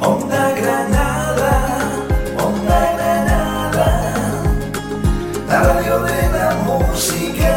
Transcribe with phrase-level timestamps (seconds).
[0.00, 1.78] Onda Granada,
[2.38, 4.14] Onda Granada,
[5.48, 7.52] la radio de la música.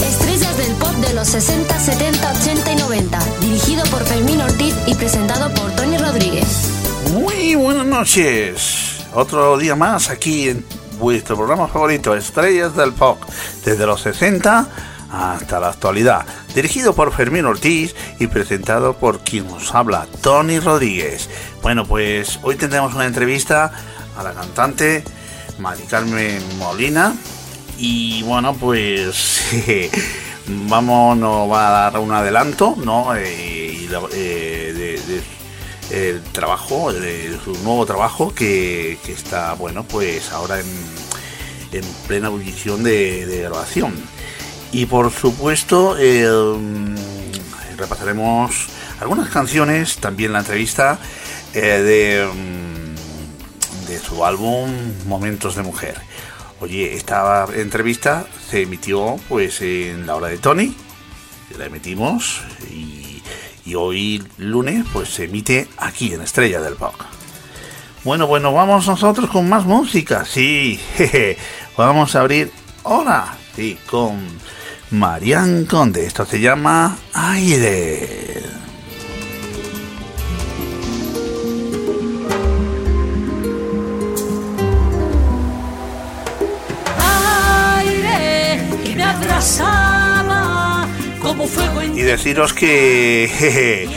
[0.00, 3.18] Estrellas del pop de los 60, 70, 80 y 90.
[3.40, 6.70] Dirigido por Fermín Ortiz y presentado por Tony Rodríguez.
[7.12, 9.04] Muy buenas noches.
[9.12, 10.64] Otro día más aquí en
[10.98, 13.18] vuestro programa favorito, Estrellas del Pop,
[13.64, 14.68] desde los 60
[15.10, 16.26] hasta la actualidad.
[16.54, 21.28] Dirigido por Fermín Ortiz y presentado por quien nos habla, Tony Rodríguez.
[21.62, 23.70] Bueno, pues hoy tendremos una entrevista
[24.16, 25.04] a la cantante
[25.58, 27.14] Mari Carmen Molina.
[27.78, 29.42] Y bueno, pues
[30.46, 33.14] vamos, nos va a dar un adelanto, ¿no?
[33.14, 34.72] Eh, eh,
[35.08, 35.36] de-
[35.88, 40.66] el trabajo, de su nuevo trabajo que, que está, bueno, pues ahora en,
[41.70, 43.94] en plena ebullición de, de grabación.
[44.72, 46.96] Y por supuesto, eh, mm,
[47.76, 48.66] repasaremos
[49.00, 50.98] algunas canciones, también la entrevista
[51.54, 54.70] eh, de, mm, de su álbum
[55.06, 55.96] Momentos de Mujer.
[56.60, 60.74] Oye, esta entrevista se emitió pues en la hora de Tony,
[61.58, 62.40] la emitimos
[62.70, 63.22] y,
[63.74, 66.94] hoy lunes pues se emite aquí en Estrella del Pop.
[68.04, 71.36] Bueno, bueno, vamos nosotros con más música, sí, jeje.
[71.76, 72.50] vamos a abrir
[72.84, 74.20] ahora, sí, con
[74.90, 78.26] Marian Conde, esto se llama Aire.
[91.94, 93.88] Y deciros que, jeje,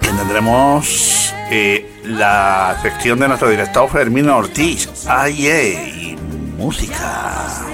[0.00, 6.16] tendremos eh, la sección de nuestro director Fermín Ortiz, Aire y
[6.56, 7.64] música.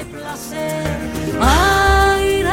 [1.41, 2.51] Aire.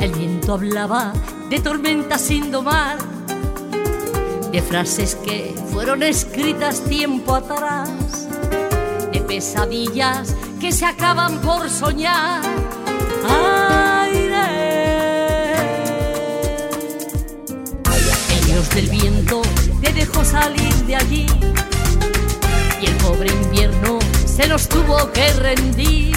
[0.00, 1.12] El viento hablaba
[1.48, 2.98] de tormentas sin domar,
[4.52, 8.28] de frases que fueron escritas tiempo atrás,
[9.12, 12.42] de pesadillas que se acaban por soñar.
[13.26, 14.28] Aire.
[18.36, 19.42] El dios del viento
[19.80, 21.26] te dejó salir de allí
[22.80, 26.16] y el pobre invierno se nos tuvo que rendir.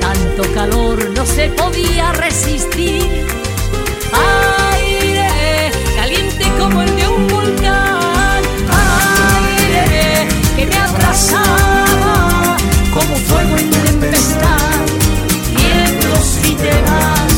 [0.00, 3.26] Tanto calor no se podía resistir.
[4.72, 8.42] Aire caliente como el de un volcán.
[9.48, 12.56] Aire que me abrazaba
[12.94, 14.86] como fuego en tempestad.
[15.54, 17.35] Tiemblo si te vas.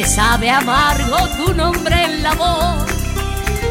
[0.00, 2.86] Me sabe amargo tu nombre en la voz,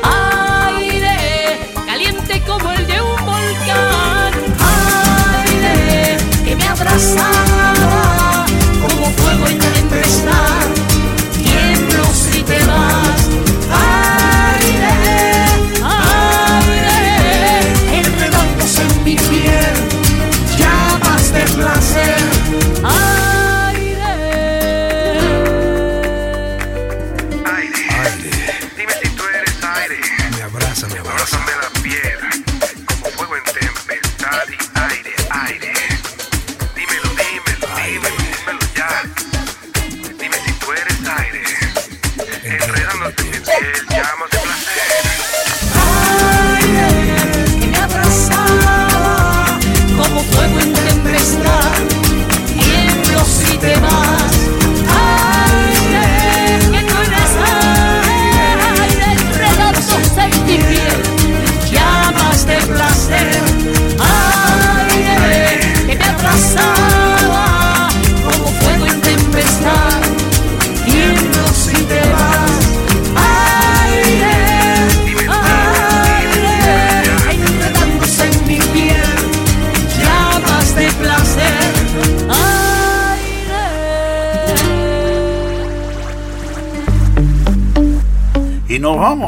[0.04, 4.34] aire caliente como el de un volcán,
[5.48, 8.46] aire que me abrazaba
[8.80, 10.68] como fuego en tempestad,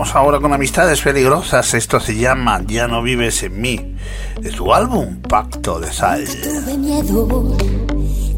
[0.02, 1.76] vamos ahora con Amistades Peligrosas.
[1.76, 3.96] Esto se llama Ya no vives en mí,
[4.40, 6.26] de su álbum Pacto de Sal.
[6.26, 7.56] Tuve miedo,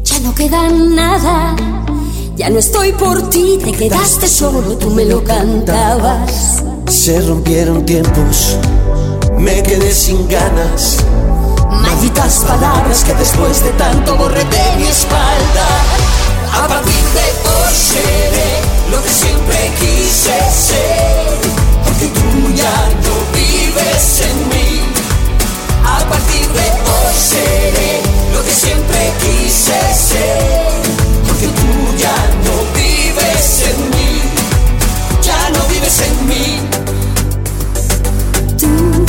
[0.02, 1.56] ya no queda nada.
[2.36, 6.62] Ya no estoy por ti, te quedaste solo, tú me lo cantabas.
[6.86, 8.58] Se rompieron tiempos,
[9.38, 10.98] me quedé sin ganas.
[11.70, 15.66] Malditas palabras que después de tanto borré de mi espalda.
[16.52, 21.23] A partir de hoy seré lo que siempre quise ser,
[23.94, 24.80] vives en mí.
[25.84, 28.00] A partir de hoy seré
[28.32, 30.38] lo que siempre quise ser,
[31.26, 34.22] porque tú ya no vives en mí,
[35.22, 36.60] ya no vives en mí.
[38.58, 39.04] Tú,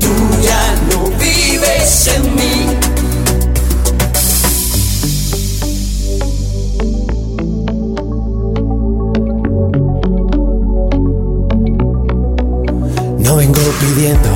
[0.00, 0.12] Tú
[0.42, 2.87] ya no vives en mí.
[13.38, 14.30] Vengo pidiendo,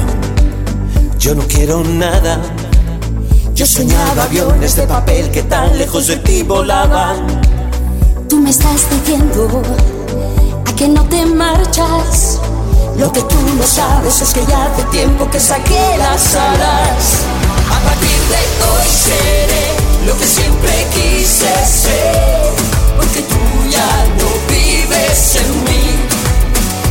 [1.18, 2.40] yo no quiero nada.
[3.52, 7.16] Yo soñaba aviones de papel que tan lejos de ti volaban.
[8.28, 9.60] tú me estás diciendo
[10.64, 12.38] a que no te marchas.
[12.96, 17.02] Lo que tú no sabes es que ya hace tiempo que saqué las alas.
[17.76, 19.66] A partir de hoy seré
[20.06, 22.52] lo que siempre quise ser,
[22.96, 23.90] porque tú ya
[24.20, 25.86] no vives en mí.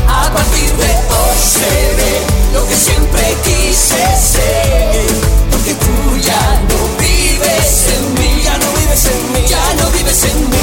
[0.09, 1.00] A partir de hoy
[1.35, 2.21] seré
[2.53, 5.05] lo que siempre quise ser,
[5.49, 10.23] porque tú ya no vives en mí, ya no vives en mí, ya no vives
[10.25, 10.57] en mí.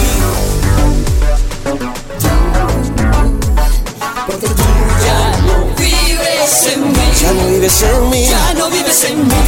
[4.27, 4.63] Porque tú
[5.07, 9.43] ya no vives en mí, ya no vives en mí, ya no vives en mí.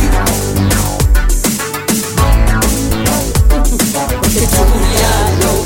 [4.21, 4.65] Porque tú
[5.01, 5.60] ya no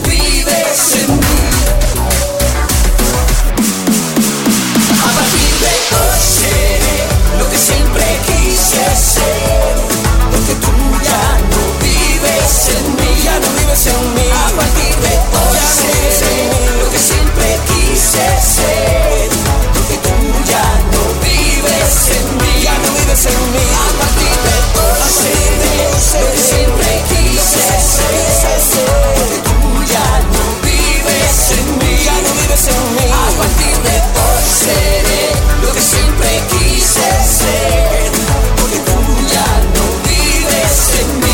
[29.92, 33.04] ya no vives en mí, ya no vives en mí.
[33.12, 35.24] A partir de hoy seré
[35.62, 37.08] lo que siempre quise
[37.38, 38.10] ser.
[38.56, 38.96] Porque tú
[39.30, 41.32] ya no vives en mí,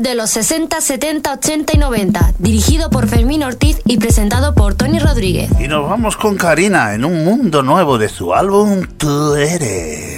[0.00, 2.32] de los 60, 70, 80 y 90.
[2.38, 5.50] Dirigido por Fermín Ortiz y presentado por Tony Rodríguez.
[5.60, 10.09] Y nos vamos con Karina en un mundo nuevo de su álbum Tú eres.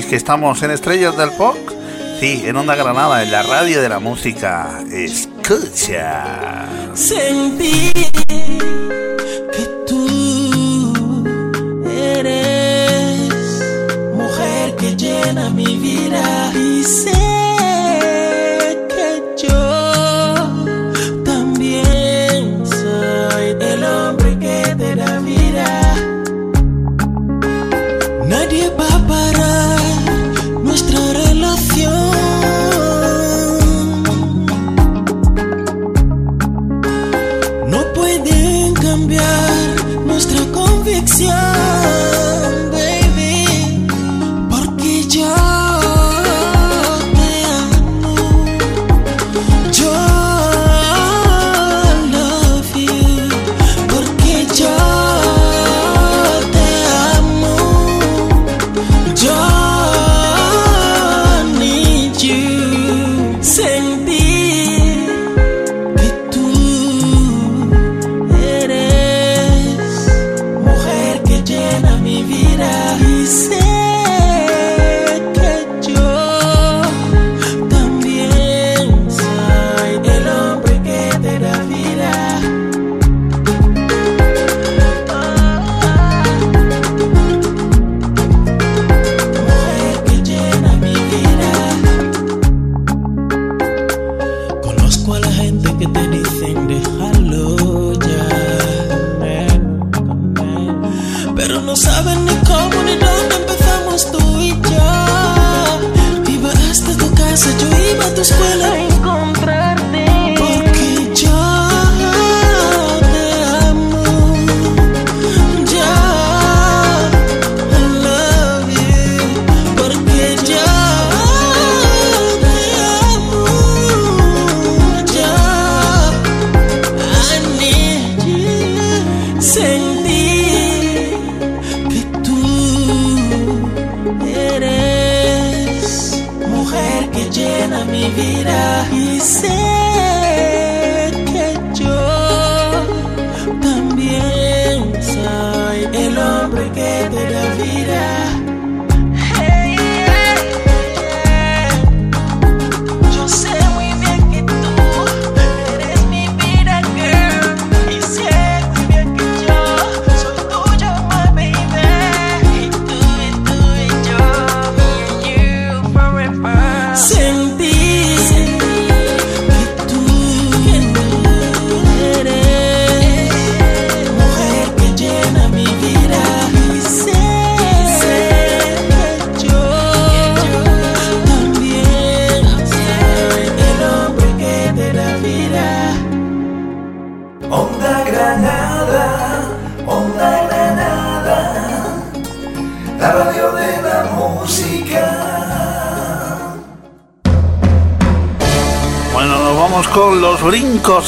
[0.00, 1.56] sabéis que estamos en Estrellas del Pop.
[2.20, 4.80] Sí, en Onda Granada, en la radio de la música.
[4.90, 6.66] Escucha.
[6.94, 7.92] Sentí
[9.52, 10.92] que tú
[11.86, 13.30] eres
[14.14, 17.29] mujer que llena mi vida y sé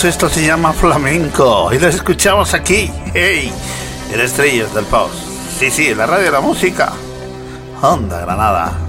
[0.02, 1.72] Pues esto se llama flamenco.
[1.72, 3.52] Y lo escuchamos aquí, hey,
[4.12, 5.12] en Estrellas del Paus.
[5.56, 6.92] Sí, sí, la radio de la música.
[7.80, 8.81] Onda Granada.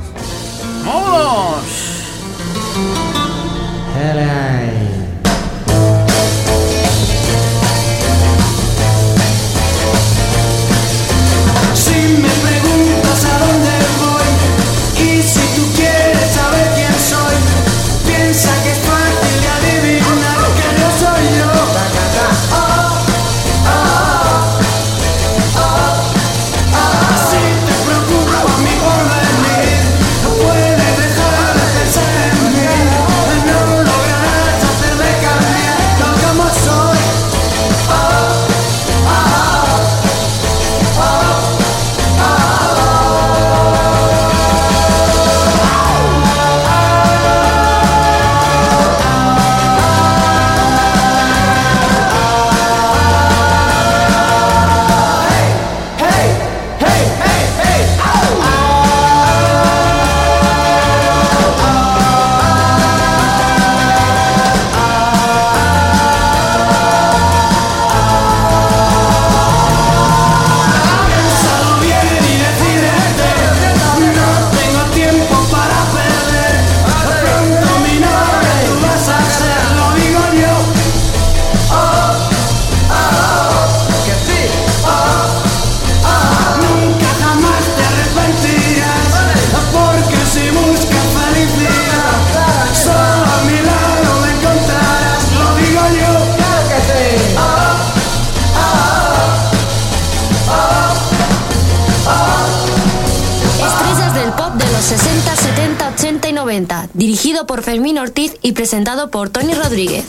[107.14, 110.04] dirigido por Fermín Ortiz y presentado por Tony Rodríguez.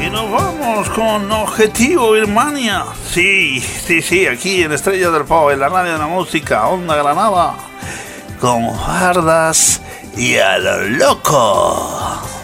[0.00, 2.84] Y nos vamos con Objetivo Birmania.
[3.10, 6.94] Sí, sí, sí, aquí en Estrella del Pau, en la radio de la música, Onda
[6.94, 7.56] Granada,
[8.38, 9.80] con Jardas
[10.16, 12.35] y a lo loco.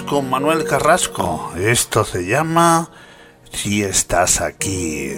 [0.00, 1.52] Con Manuel Carrasco.
[1.54, 2.88] Esto se llama
[3.52, 5.12] Si estás aquí.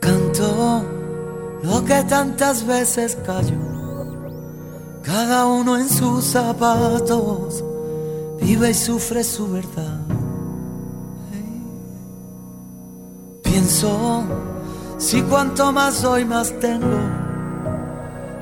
[0.00, 0.82] Canto
[1.62, 3.60] lo que tantas veces cayó,
[5.02, 7.62] cada uno en sus zapatos
[8.40, 10.00] vive y sufre su verdad.
[13.42, 14.24] Pienso,
[14.96, 17.23] si cuanto más doy, más tengo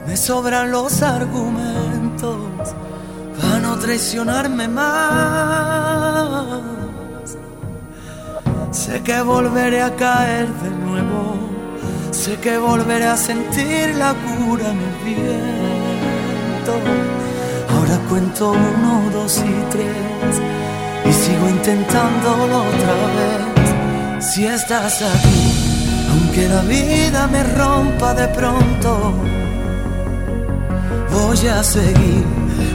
[0.07, 2.37] me sobran los argumentos
[3.41, 4.93] para no traicionarme más.
[8.73, 11.37] Sé que volveré a caer de nuevo.
[12.11, 16.75] Sé que volveré a sentir la cura en el viento.
[17.71, 20.41] Ahora cuento uno, dos y tres.
[21.09, 24.25] Y sigo intentándolo otra vez.
[24.25, 25.53] Si estás aquí,
[26.11, 29.15] aunque la vida me rompa de pronto
[31.13, 32.25] voy a seguir.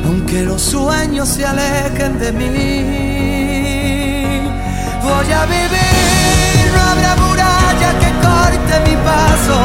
[0.05, 2.49] Aunque los sueños se alejen de mí,
[5.01, 6.71] voy a vivir.
[6.73, 9.57] No habrá muralla que corte mi paso.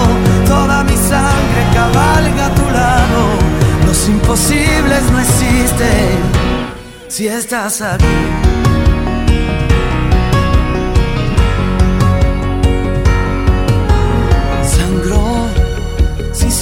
[0.46, 3.22] Toda mi sangre cabalga a tu lado.
[3.87, 6.18] Los imposibles no existen
[7.08, 8.06] si estás aquí.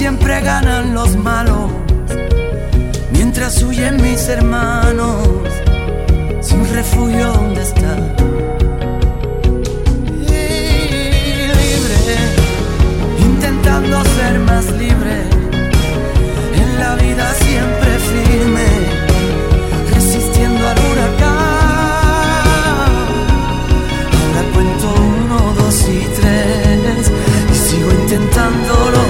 [0.00, 1.70] Siempre ganan los malos,
[3.50, 5.26] mientras huyen mis hermanos,
[6.40, 8.14] sin refugio donde están.
[10.22, 11.98] Y libre,
[13.18, 15.24] intentando ser más libre,
[16.54, 18.68] en la vida siempre firme,
[19.94, 21.30] resistiendo al huracán.
[24.16, 27.10] Ahora cuento uno, dos y tres
[27.50, 29.09] y sigo intentándolo.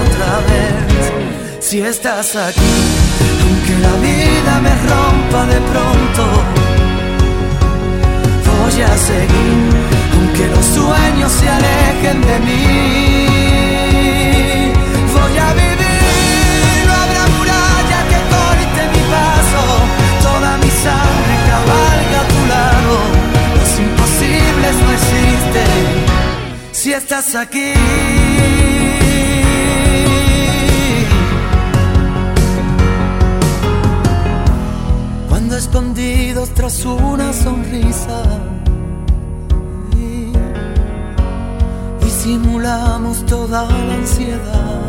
[1.70, 2.74] Si estás aquí,
[3.42, 6.22] aunque la vida me rompa de pronto,
[8.44, 9.70] voy a seguir,
[10.16, 12.64] aunque los sueños se alejen de mí.
[15.14, 19.62] Voy a vivir, no habrá muralla que corte mi paso,
[20.26, 22.94] toda mi sangre cabalga a tu lado.
[23.60, 25.78] Los imposibles no existen
[26.72, 28.69] si estás aquí.
[35.60, 38.22] Escondidos tras una sonrisa
[42.22, 44.80] disimulamos toda la ansiedad.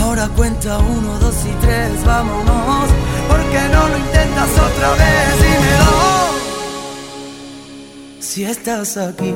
[0.00, 2.88] Ahora cuenta uno, dos y tres, vámonos.
[3.28, 5.28] porque no lo intentas otra vez?
[5.42, 6.00] Dímelo.
[8.20, 9.34] Si estás aquí,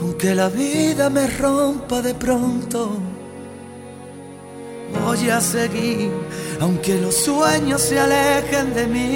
[0.00, 2.90] aunque la vida me rompa de pronto,
[5.08, 6.12] voy a seguir,
[6.60, 9.06] aunque los sueños se alejen de mí.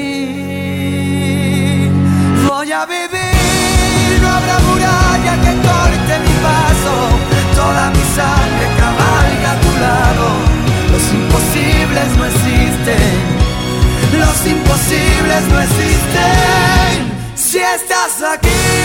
[2.48, 6.94] Voy a vivir, no habrá muralla que corte mi paso,
[7.60, 10.26] toda mi sangre cabalga a tu lado.
[10.92, 13.12] Los imposibles no existen,
[14.24, 16.92] los imposibles no existen.
[17.34, 18.81] Si estás aquí.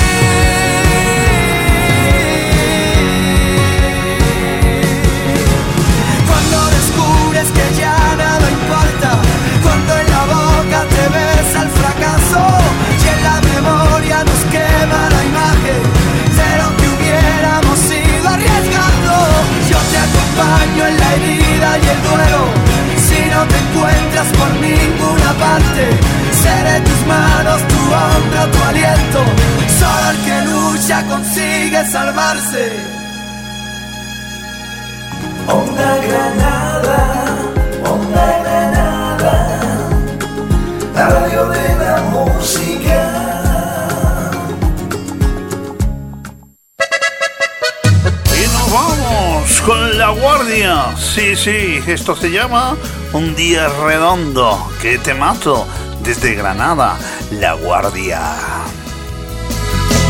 [51.94, 52.76] Esto se llama
[53.14, 54.70] Un Día Redondo.
[54.82, 55.66] Que te mato
[56.04, 56.98] desde Granada,
[57.32, 58.20] La Guardia.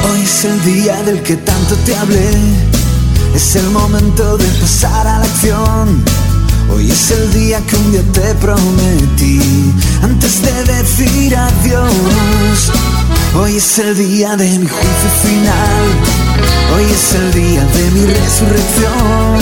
[0.09, 2.31] Hoy es el día del que tanto te hablé.
[3.35, 6.03] Es el momento de pasar a la acción.
[6.73, 12.71] Hoy es el día que un día te prometí antes de decir adiós.
[13.35, 16.26] Hoy es el día de mi juicio final.
[16.75, 19.39] Hoy es el día de mi resurrección.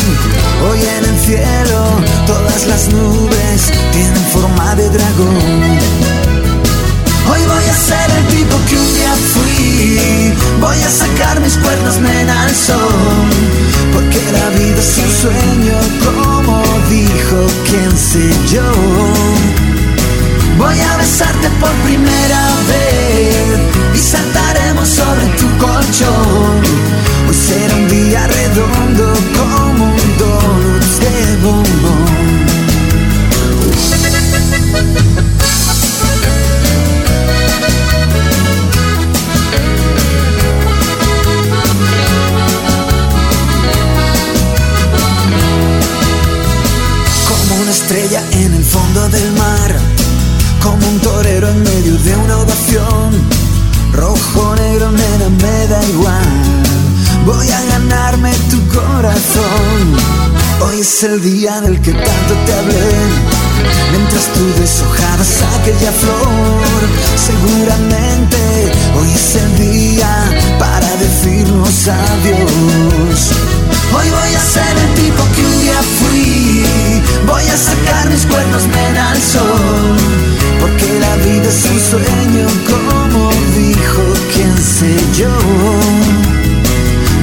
[0.69, 1.79] Hoy en el cielo
[2.27, 5.35] todas las nubes tienen forma de dragón.
[7.31, 10.33] Hoy voy a ser el tipo que un día fui.
[10.61, 13.29] Voy a sacar mis cuernos, nena, al sol.
[13.93, 18.71] Porque la vida es un sueño, como dijo quien sé yo.
[20.57, 23.59] Voy a besarte por primera vez
[23.93, 24.44] y saltaremos
[24.85, 26.61] sobre tu colchón.
[27.27, 32.34] Hoy será un día redondo como un donut de bombón.
[60.61, 62.89] Hoy es el día del que tanto te hablé.
[63.91, 66.81] Mientras tú deshojabas aquella flor,
[67.15, 68.37] seguramente
[68.97, 70.09] hoy es el día
[70.59, 73.31] para decirnos adiós.
[73.95, 76.63] Hoy voy a ser el tipo que un día fui.
[77.25, 79.97] Voy a sacar mis cuernos men al sol.
[80.59, 84.01] Porque la vida es un sueño, como dijo
[84.33, 85.94] quien sé yo.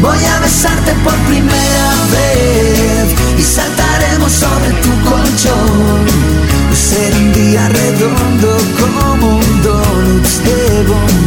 [0.03, 6.07] Voy a besarte por primera vez y saltaremos sobre tu colchón.
[6.71, 11.22] Hoy será un día redondo como un donut de bombón.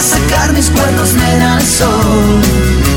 [0.00, 2.40] A sacar mis cuernos men al sol.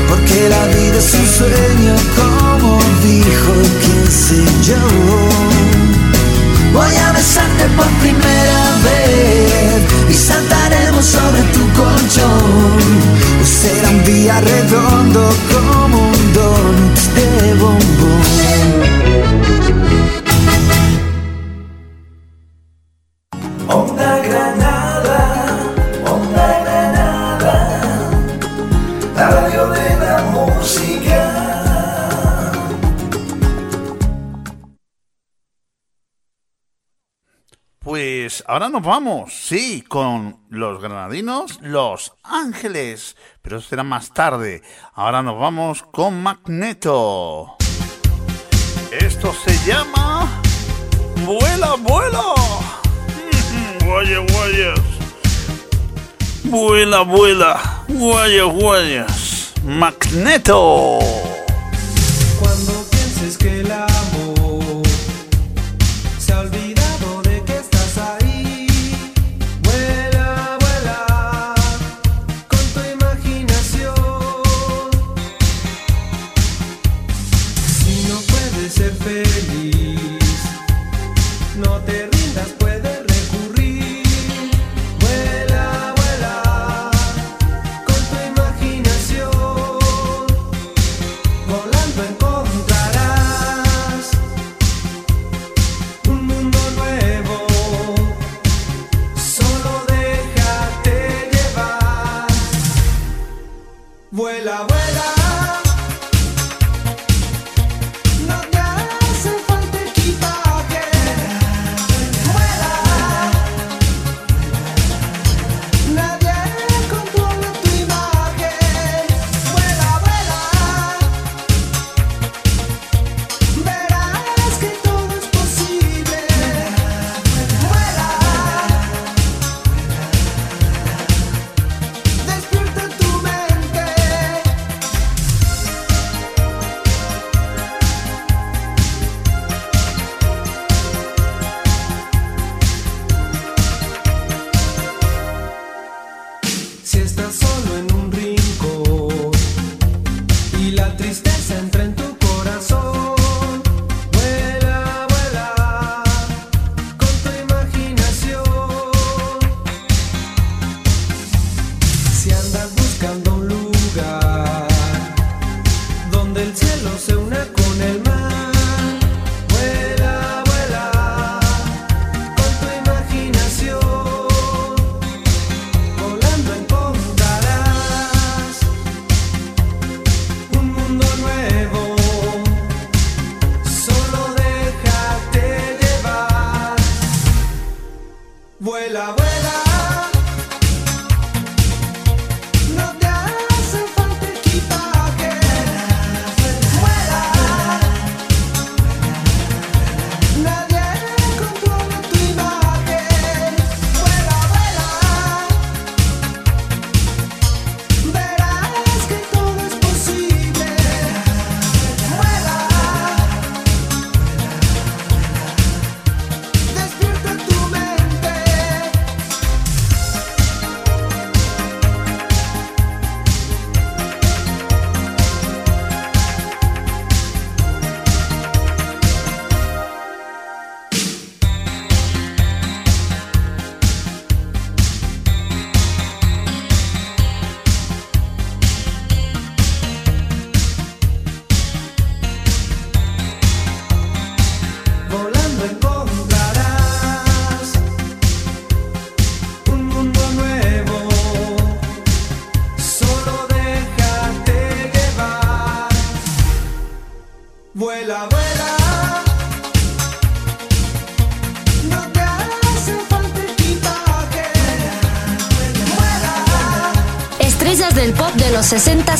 [0.08, 4.82] Porque la vida es un sueño, como dijo quien sé yo.
[6.72, 12.72] Voy a besarte por primera vez y saltaremos sobre tu colchón.
[13.38, 16.03] Hoy será un día redondo como
[38.74, 44.62] nos vamos, sí, con los granadinos, Los Ángeles, pero eso será más tarde.
[44.94, 47.54] Ahora nos vamos con Magneto.
[48.90, 50.42] Esto se llama
[51.24, 52.34] Vuela, vuela.
[53.84, 54.80] Guayas, guayas.
[56.42, 57.84] Vuela, vuela.
[57.86, 59.52] Guayas, guayas.
[59.62, 60.98] Magneto.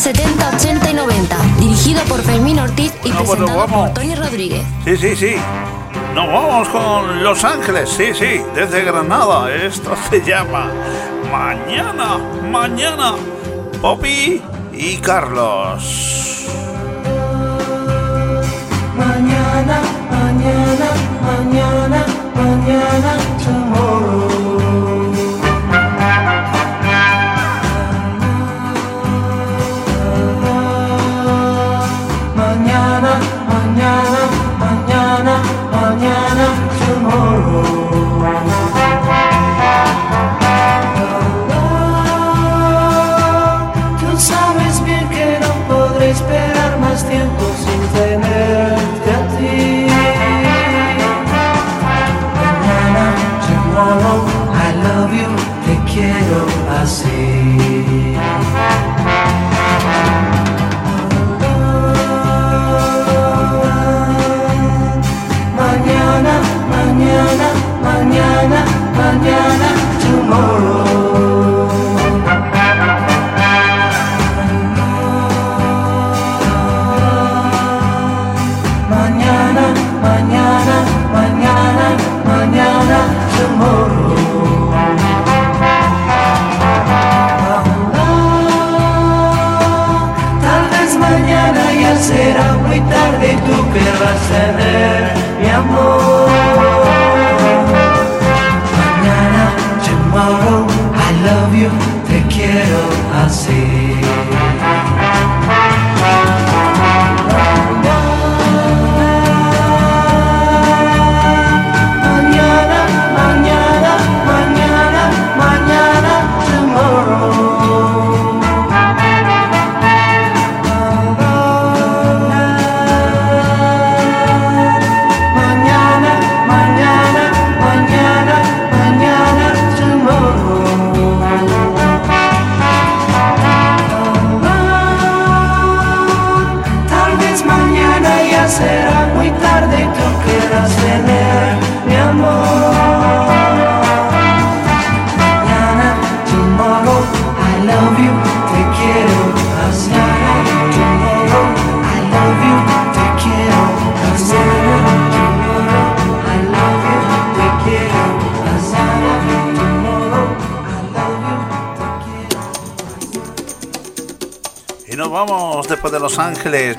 [0.05, 1.37] 70, 80 y 90.
[1.61, 4.63] Dirigido por Fermín Ortiz y bueno, presentado por Tony Rodríguez.
[4.85, 5.35] Sí, sí, sí.
[6.15, 9.51] Nos vamos con Los Ángeles, sí, sí, desde Granada.
[9.55, 10.71] Esto se llama
[11.33, 12.19] Mañana,
[12.51, 13.15] Mañana.
[13.81, 14.43] Poppy
[14.75, 16.49] y Carlos.
[18.99, 20.91] Mañana, mañana,
[21.23, 24.24] mañana, mañana, tomorrow.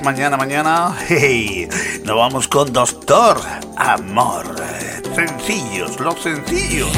[0.06, 0.96] Mañana, mañana.
[1.08, 1.68] Hey,
[2.04, 3.40] nos vamos con Doctor
[3.76, 4.46] Amor.
[5.16, 6.92] Sencillos, los sencillos.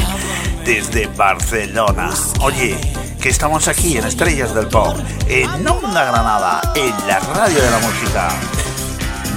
[0.63, 2.11] Desde Barcelona.
[2.41, 2.77] Oye,
[3.19, 4.95] que estamos aquí en Estrellas del Pop,
[5.27, 8.29] en Onda Granada, en la radio de la música.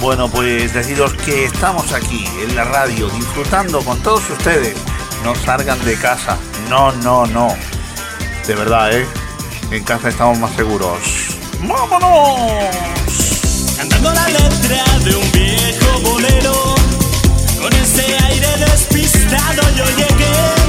[0.01, 4.77] Bueno, pues deciros que estamos aquí en la radio disfrutando con todos ustedes.
[5.25, 6.37] No salgan de casa.
[6.69, 7.57] No, no, no.
[8.47, 9.07] De verdad, ¿eh?
[9.71, 11.39] En casa estamos más seguros.
[11.63, 12.92] ¡Vámonos!
[14.03, 16.75] Cantando la letra de un viejo bolero.
[17.61, 20.62] Con ese aire despistado yo llegué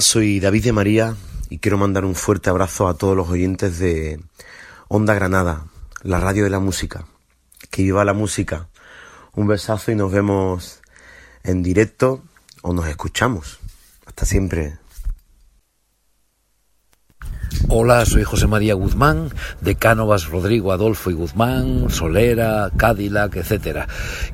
[0.00, 1.16] Soy David de María
[1.48, 4.20] y quiero mandar un fuerte abrazo a todos los oyentes de
[4.88, 5.66] Onda Granada,
[6.02, 7.06] la radio de la música.
[7.70, 8.68] Que viva la música.
[9.34, 10.80] Un besazo y nos vemos
[11.44, 12.22] en directo
[12.62, 13.58] o nos escuchamos.
[14.06, 14.78] Hasta siempre.
[17.68, 19.30] Hola, soy José María Guzmán,
[19.60, 23.88] de Cánovas, Rodrigo, Adolfo y Guzmán, Solera, Cadillac, etc.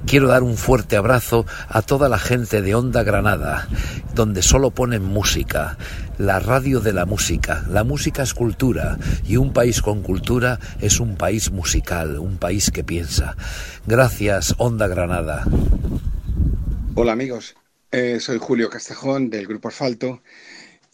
[0.07, 3.69] Quiero dar un fuerte abrazo a toda la gente de Onda Granada,
[4.15, 5.77] donde solo ponen música,
[6.19, 7.65] la radio de la música.
[7.69, 12.71] La música es cultura y un país con cultura es un país musical, un país
[12.71, 13.37] que piensa.
[13.87, 15.45] Gracias, Onda Granada.
[16.95, 17.55] Hola amigos,
[17.95, 20.23] Eh, soy Julio Castejón del Grupo Asfalto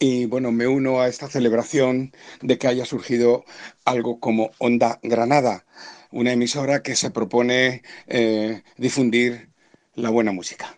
[0.00, 3.44] y bueno, me uno a esta celebración de que haya surgido
[3.84, 5.64] algo como Onda Granada,
[6.10, 9.50] una emisora que se propone eh, difundir
[9.94, 10.77] la buena música.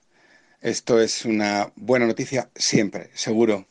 [0.62, 3.64] Esto es una buena noticia siempre, seguro.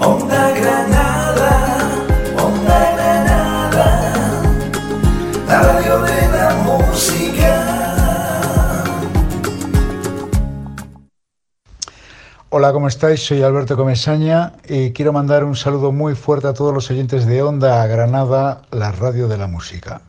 [0.00, 2.04] Onda Granada,
[2.36, 4.42] Onda Granada,
[5.46, 7.64] la radio de la música.
[12.48, 13.20] Hola, ¿cómo estáis?
[13.20, 17.40] Soy Alberto Comesaña y quiero mandar un saludo muy fuerte a todos los oyentes de
[17.40, 20.00] Onda Granada, la radio de la música.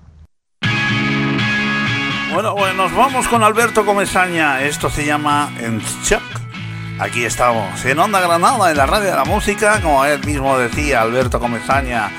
[2.39, 4.61] Bueno, bueno, nos vamos con Alberto Comesaña.
[4.61, 6.23] Esto se llama En Shock.
[6.97, 9.81] Aquí estamos, en Onda Granada, en la radio de la música.
[9.81, 12.09] Como él mismo decía, Alberto Comesaña,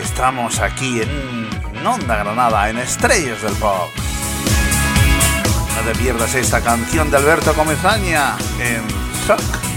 [0.00, 3.90] estamos aquí en, Onda Granada, en Estrellas del Pop.
[5.74, 8.86] No te pierdas esta canción de Alberto Comesaña en
[9.26, 9.73] Shock.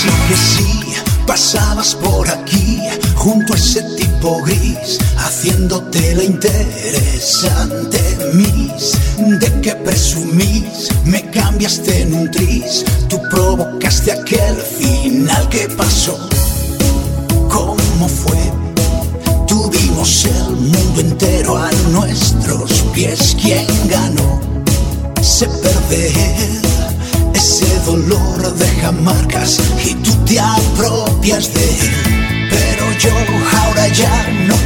[0.00, 0.80] Así que sí,
[1.26, 2.80] pasabas por aquí,
[3.16, 8.00] junto a ese tipo gris, haciéndote la interesante
[8.32, 8.92] miss.
[9.38, 10.88] ¿De qué presumís?
[11.04, 16.18] Me cambiaste en un tris, tú provocaste aquel final que pasó.
[17.50, 18.40] ¿Cómo fue?
[19.46, 23.36] Tuvimos el mundo entero a nuestros pies.
[23.38, 24.40] ¿Quién ganó?
[25.20, 26.69] Se perder
[27.40, 31.90] ese dolor deja marcas y tú te apropias de él.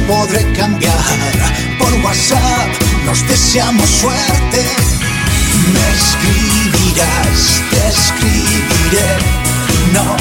[0.07, 0.93] podré cambiar.
[1.79, 2.69] Por WhatsApp
[3.05, 4.61] nos deseamos suerte.
[5.73, 9.09] Me escribirás, te escribiré.
[9.93, 10.17] No,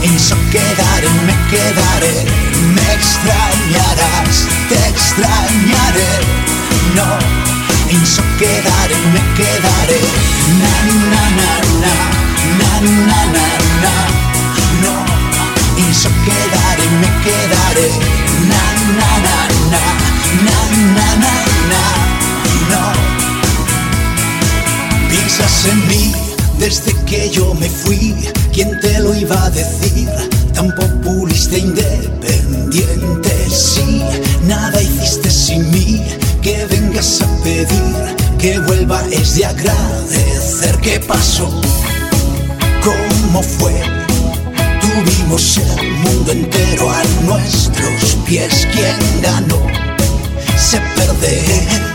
[0.00, 2.14] pienso quedaré, me quedaré.
[2.76, 6.12] Me extrañarás, te extrañaré.
[6.94, 7.59] No,
[7.90, 10.00] pienso quedaré, me quedaré.
[10.60, 10.74] Na,
[11.12, 11.50] na, na,
[11.82, 11.94] na,
[12.58, 12.70] na,
[13.08, 13.46] na, na,
[13.82, 13.94] na.
[14.82, 14.94] No,
[15.76, 17.88] pienso quedaré, me quedaré.
[18.50, 18.62] Na,
[18.98, 19.36] na, na,
[19.72, 19.84] na,
[20.46, 20.58] na,
[20.96, 21.34] na, na,
[21.70, 21.84] na.
[22.70, 22.82] No,
[25.08, 26.14] piensas en mí
[26.58, 28.14] desde que yo me fui.
[28.52, 30.08] ¿Quién te lo iba a decir?
[30.54, 34.02] Tan populista e independiente, sí.
[34.46, 36.04] Nada hiciste sin mí.
[36.42, 40.76] Que vengas a pedir que vuelva es de agradecer.
[40.80, 41.48] ¿Qué pasó?
[42.82, 43.74] ¿Cómo fue?
[44.80, 48.66] Tuvimos el mundo entero a nuestros pies.
[48.72, 49.60] ¿Quién ganó?
[50.56, 51.90] Se perder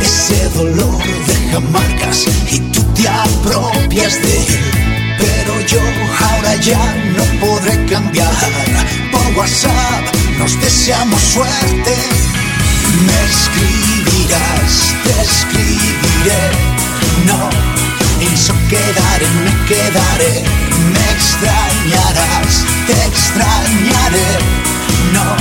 [0.00, 4.46] ese dolor deja marcas y tú te apropias de él.
[5.18, 5.80] Pero yo
[6.26, 8.34] ahora ya no podré cambiar.
[9.10, 10.04] Por WhatsApp
[10.38, 11.94] nos deseamos suerte.
[13.06, 16.50] Me escribirás, te escribiré.
[17.26, 17.50] No,
[18.18, 20.44] pienso quedaré, me quedaré.
[20.92, 24.28] Me extrañarás, te extrañaré.
[25.12, 25.36] No,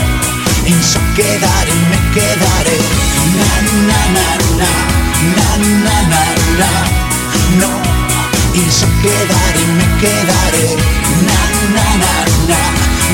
[0.63, 2.77] pienso quedaré, me quedaré.
[3.37, 3.51] Na,
[3.89, 4.27] na, na,
[4.59, 4.73] na,
[5.35, 5.49] na,
[5.83, 6.23] na, na,
[6.59, 6.71] na.
[7.59, 7.69] No,
[8.53, 10.67] pienso quedaré, me quedaré.
[11.27, 11.41] Na,
[11.75, 12.13] na, na,
[12.49, 12.61] na,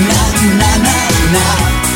[0.07, 0.21] na,
[0.57, 0.95] na, na,
[1.33, 1.90] na.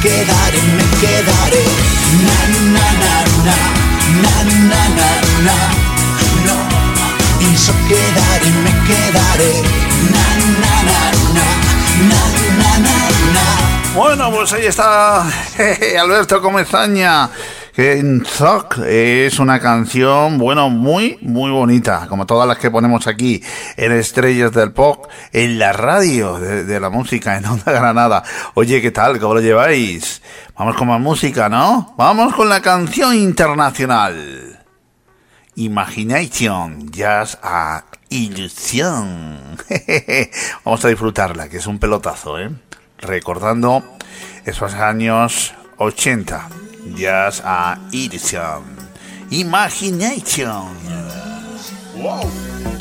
[0.00, 1.64] Quedaré, me quedaré.
[2.26, 2.38] Na,
[2.74, 3.14] na, na,
[3.46, 3.58] na,
[4.22, 4.34] na,
[4.70, 5.10] na, na,
[5.46, 5.56] na.
[6.46, 6.56] No,
[7.38, 9.52] pienso quedaré, me quedaré.
[10.12, 10.24] Na,
[10.62, 11.00] na, na,
[11.36, 11.48] na,
[12.08, 12.20] na,
[12.58, 12.94] na, na,
[13.34, 13.46] na.
[13.94, 15.24] Bueno, pues ahí está
[16.00, 17.28] Alberto Comezaña.
[17.80, 23.06] Que en Zoc es una canción, bueno, muy, muy bonita, como todas las que ponemos
[23.06, 23.42] aquí
[23.78, 28.22] en Estrellas del Pop, en la radio de, de la música en Onda Granada.
[28.52, 29.18] Oye, ¿qué tal?
[29.18, 30.20] ¿Cómo lo lleváis?
[30.58, 31.94] Vamos con más música, ¿no?
[31.96, 34.62] Vamos con la canción internacional.
[35.54, 39.56] Imagination, Jazz a Ilusión.
[40.66, 42.50] Vamos a disfrutarla, que es un pelotazo, ¿eh?
[42.98, 43.82] Recordando
[44.44, 46.46] esos años 80,
[46.96, 48.64] Jazz a Ilusión.
[49.30, 50.68] Imagination.
[51.96, 52.79] Wow.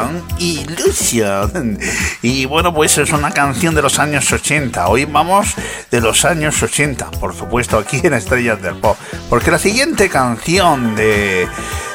[0.00, 1.78] And Illusion.
[2.22, 4.88] Y bueno, pues es una canción de los años 80.
[4.88, 5.54] Hoy vamos
[5.90, 8.96] de los años 80, por supuesto, aquí en Estrellas del Pop.
[9.28, 11.48] Porque la siguiente canción de,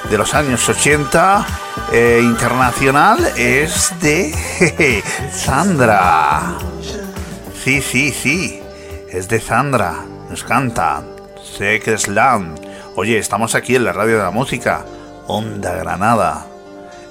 [0.10, 1.46] de los años 80
[1.92, 4.34] eh, internacional es de
[5.34, 6.58] Sandra.
[7.64, 8.62] Sí, sí, sí.
[9.10, 10.06] Es de Sandra.
[10.30, 11.04] Nos canta.
[11.58, 12.60] Secret Land.
[12.96, 14.86] Oye, estamos aquí en la radio de la música.
[15.28, 16.55] Onda Granada.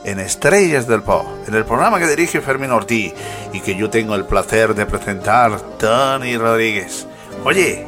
[0.04, 1.26] En Estrellas del Pop.
[1.48, 3.12] En el programa que dirige Fermín Ortiz.
[3.52, 7.06] Y que yo tengo el placer de presentar Tony Rodríguez.
[7.44, 7.86] Oye,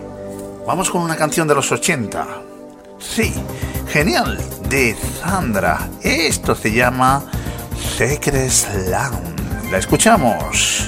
[0.66, 2.26] vamos con una canción de los 80.
[2.98, 3.34] Sí,
[3.88, 4.38] genial.
[4.68, 5.88] De Sandra.
[6.02, 7.24] Esto se llama
[7.96, 8.50] Secret
[8.88, 9.70] Land.
[9.70, 10.85] La escuchamos.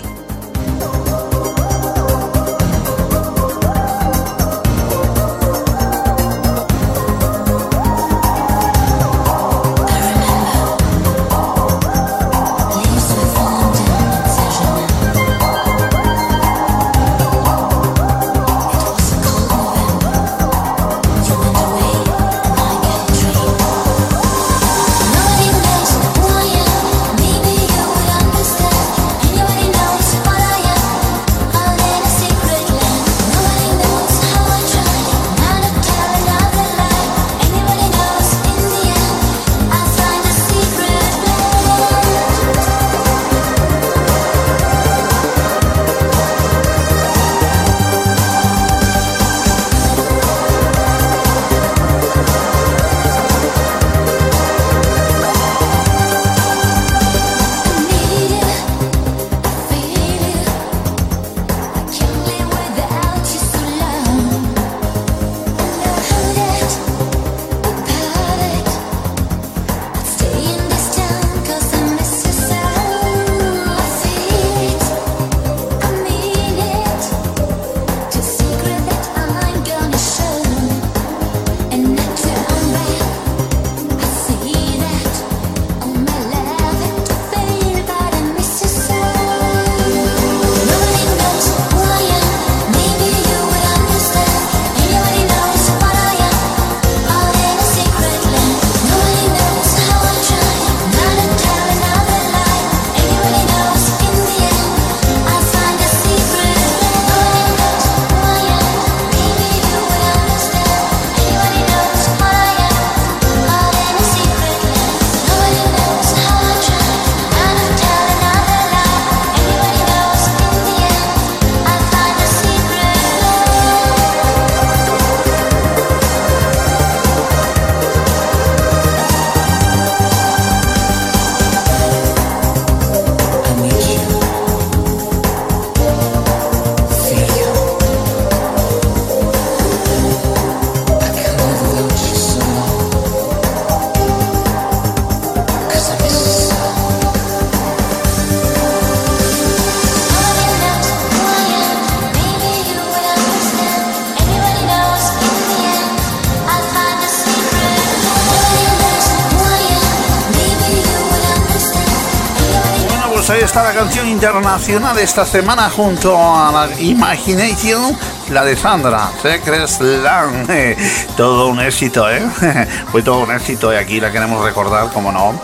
[163.63, 167.97] La canción internacional esta semana junto a la Imagination,
[168.31, 170.77] la de Sandra, Secret Land.
[171.17, 172.23] Todo un éxito, ¿eh?
[172.93, 175.41] Fue todo un éxito y aquí la queremos recordar, como no.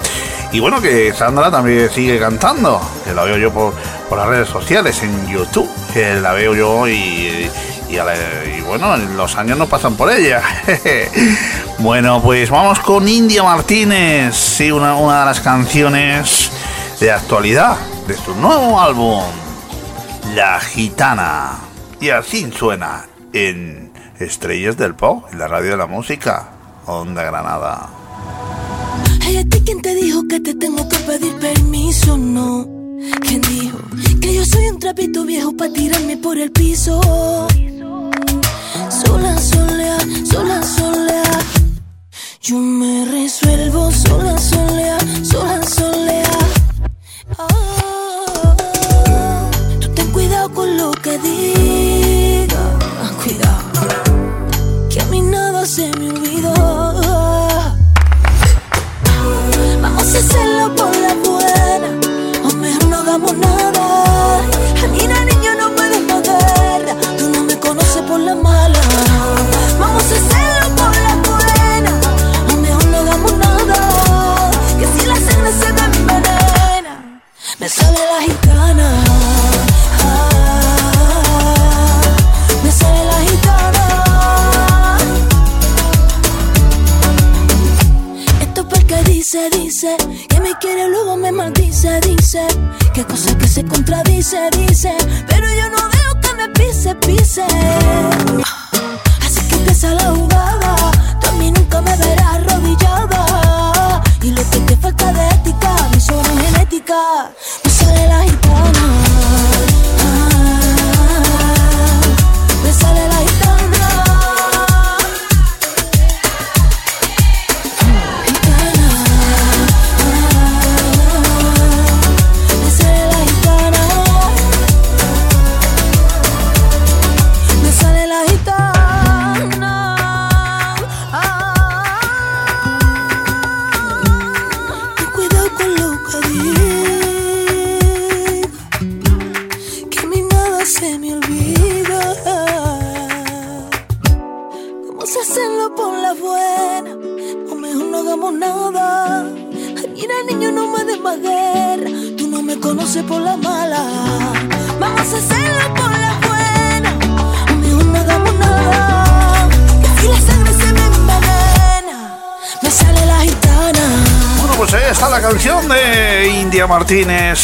[0.53, 3.75] Y bueno, que Sandra también sigue cantando, que la veo yo por,
[4.09, 7.51] por las redes sociales, en YouTube, que la veo yo y,
[7.89, 10.41] y bueno, los años no pasan por ella.
[11.79, 16.53] bueno, pues vamos con India Martínez, sí, una, una de las canciones
[17.01, 17.77] de actualidad
[18.07, 19.23] de su nuevo álbum,
[20.35, 21.59] La Gitana.
[22.01, 26.51] Y así suena en Estrellas del Pop, en la radio de la música,
[26.87, 27.89] Onda Granada.
[29.23, 32.19] Ay, ¿a ti quién te dijo que te tengo que pedir permiso?
[32.19, 32.67] No.
[33.21, 33.79] ¿Quién dijo
[34.21, 37.01] que yo soy un trapito viejo para tirarme por el piso?
[38.91, 39.99] Sola, sola,
[40.31, 41.23] sola, sola.
[42.43, 45.54] Yo me resuelvo sola, sola, sola.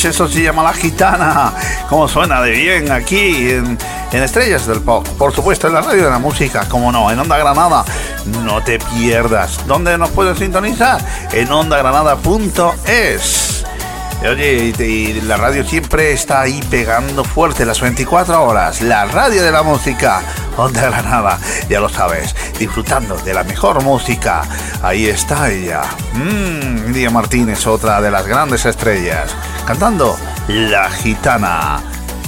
[0.05, 1.53] Eso se llama La Gitana.
[1.89, 3.77] Como suena de bien aquí en,
[4.13, 5.07] en Estrellas del Pop.
[5.19, 7.85] Por supuesto, en la radio de la música, como no, en Onda Granada.
[8.43, 9.67] No te pierdas.
[9.67, 11.01] ¿Dónde nos puedes sintonizar?
[11.33, 13.65] En ondagranada.es.
[14.23, 18.81] Oye, y, y la radio siempre está ahí pegando fuerte las 24 horas.
[18.83, 20.23] La radio de la música,
[20.57, 21.39] Onda Granada,
[21.69, 24.43] ya lo sabes, disfrutando de la mejor música.
[24.83, 25.83] Ahí está ella.
[26.13, 29.35] Mmm, Día Martínez, otra de las grandes estrellas
[29.71, 30.19] cantando
[30.49, 31.81] La Gitana.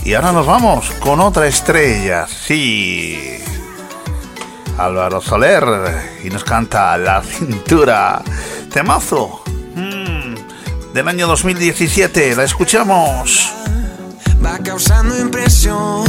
[0.05, 3.19] Y ahora nos vamos con otra estrella, sí.
[4.79, 5.65] Álvaro Soler
[6.23, 8.23] y nos canta La Cintura.
[8.73, 9.43] Temazo
[9.75, 10.95] mm.
[10.95, 13.53] del año 2017, la escuchamos.
[14.45, 16.05] Va causando impresión,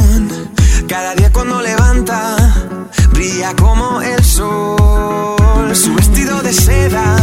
[0.88, 2.36] cada día cuando levanta,
[3.10, 7.16] brilla como el sol, su vestido de seda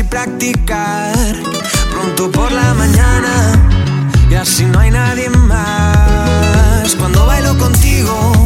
[0.00, 1.36] y practicar
[1.90, 3.52] pronto por la mañana
[4.30, 6.94] y así no hay nadie más.
[6.96, 8.39] Cuando bailo contigo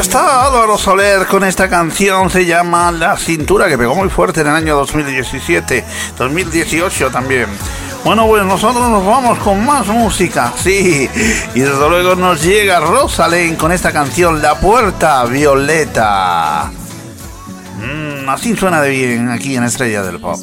[0.00, 4.48] Está Álvaro Soler con esta canción, se llama La Cintura, que pegó muy fuerte en
[4.48, 5.84] el año 2017,
[6.18, 7.46] 2018 también.
[8.04, 11.08] Bueno, pues nosotros nos vamos con más música, sí.
[11.54, 16.70] Y desde luego nos llega Rosalén con esta canción, La Puerta Violeta.
[17.78, 20.40] Mm, así suena de bien aquí en Estrella del Pop.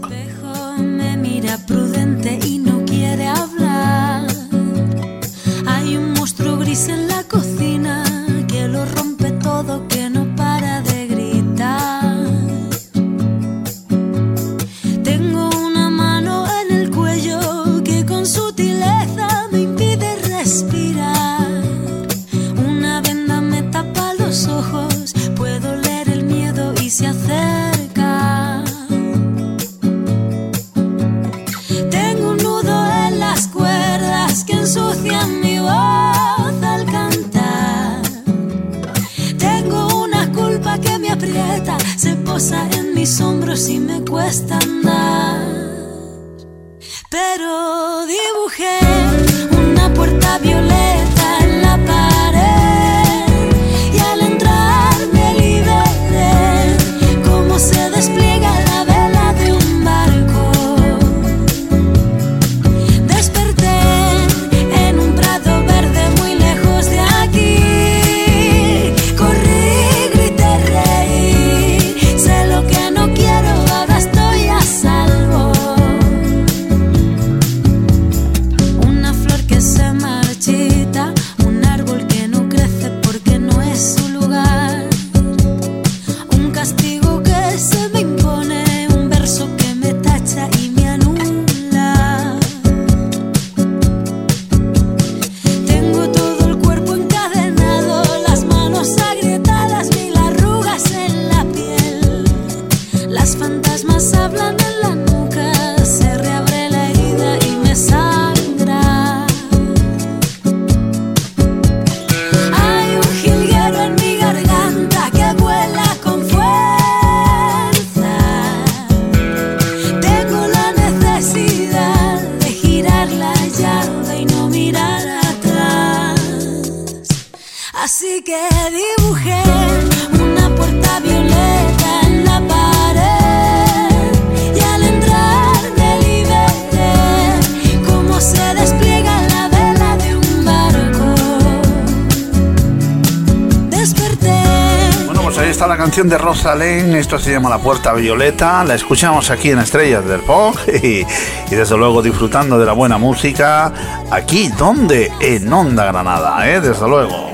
[146.44, 146.94] Rosalén.
[146.96, 148.66] Esto se llama La Puerta Violeta.
[148.66, 150.54] La escuchamos aquí en Estrellas del Pop.
[150.84, 151.06] Y,
[151.50, 153.72] y desde luego disfrutando de la buena música.
[154.12, 155.10] Aquí, donde?
[155.22, 156.60] En Onda Granada, ¿eh?
[156.60, 157.32] Desde luego.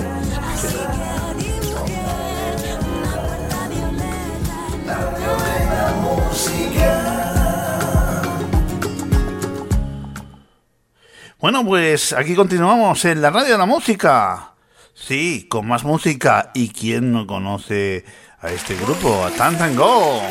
[11.40, 14.54] Bueno, pues aquí continuamos en la radio de la música.
[14.94, 16.52] Sí, con más música.
[16.54, 18.06] ¿Y quién no conoce
[18.42, 19.24] a este grupo?
[19.26, 20.22] A Tantango.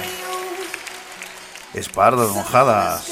[1.75, 3.07] Espardas mojadas.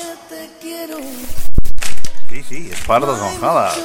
[2.28, 3.78] Sí, sí, espardas mojadas.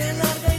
[0.00, 0.49] Cannot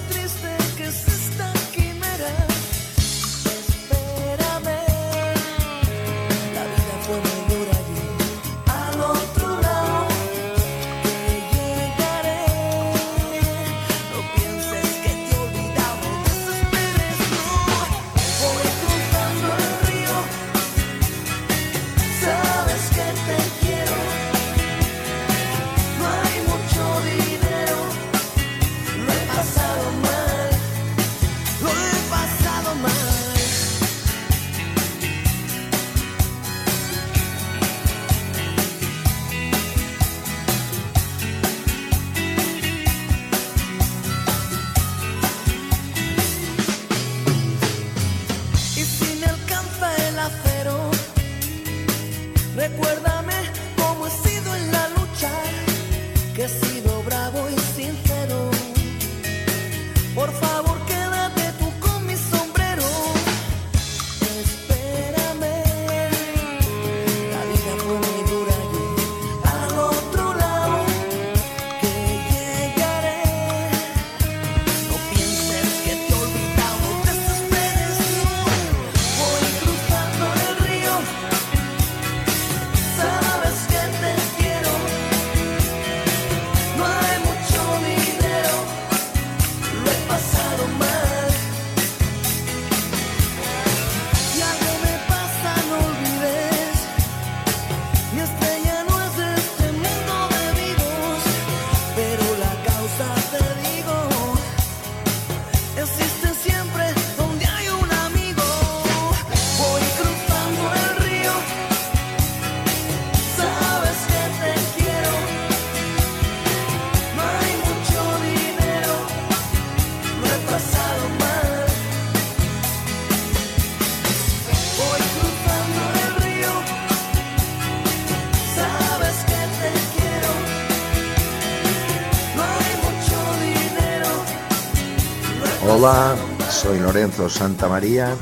[136.62, 138.16] soy Lorenzo Santamaría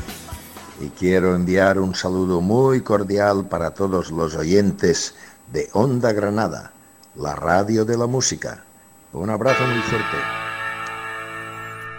[0.80, 5.14] y quiero enviar un saludo muy cordial para todos los oyentes
[5.52, 6.72] de Onda Granada,
[7.16, 8.64] la radio de la música.
[9.12, 10.16] Un abrazo muy fuerte.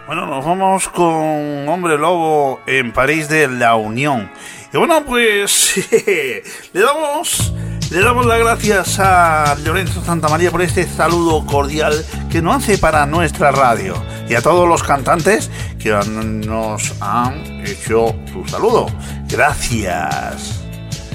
[0.08, 4.32] Bueno, nos vamos con Hombre Lobo en París de la Unión.
[4.74, 5.76] Y bueno, pues
[6.74, 7.54] le damos
[7.92, 13.06] le damos las gracias a Lorenzo Santamaría por este saludo cordial que nos hace para
[13.06, 14.02] nuestra radio.
[14.30, 18.88] Y a todos los cantantes que nos han hecho su saludo.
[19.28, 20.64] Gracias.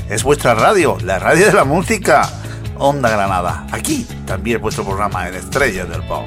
[0.09, 2.29] Es vuestra radio, la radio de la música.
[2.77, 3.67] Onda Granada.
[3.71, 6.27] Aquí también vuestro programa en Estrellas del Pop.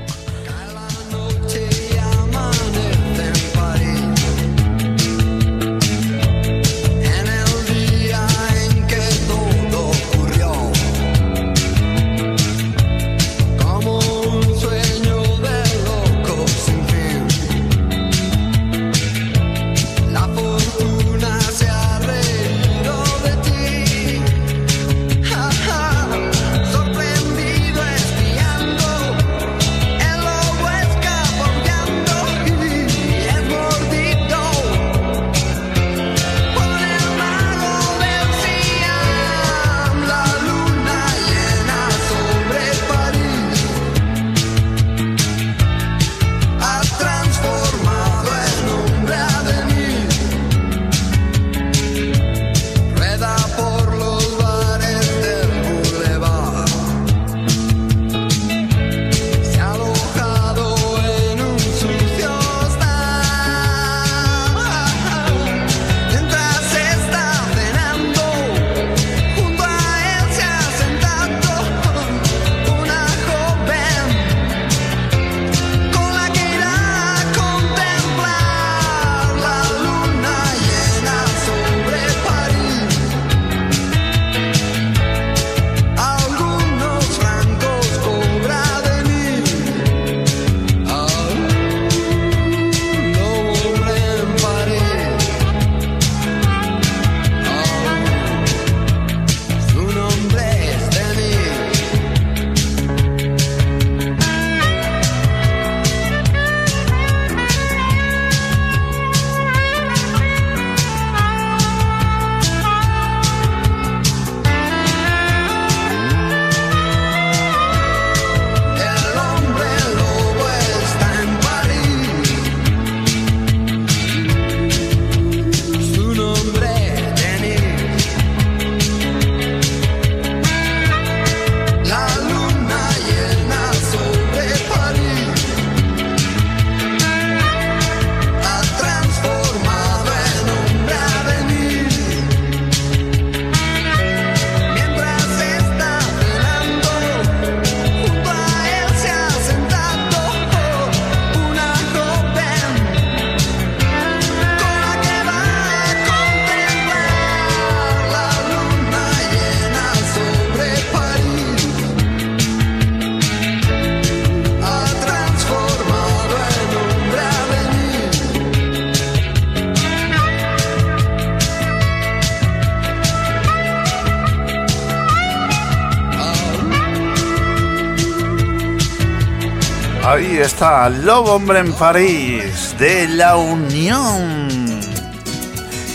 [180.59, 184.81] Está, Lobo Hombre en París, de la Unión.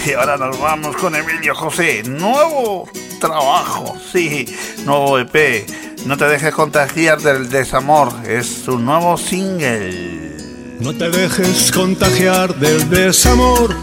[0.07, 2.03] Y ahora nos vamos con Emilio José.
[2.05, 2.89] Nuevo
[3.21, 4.47] trabajo, sí,
[4.87, 5.67] nuevo EP.
[6.07, 10.39] No te dejes contagiar del desamor, es su nuevo single.
[10.81, 13.77] No te dejes contagiar del desamor,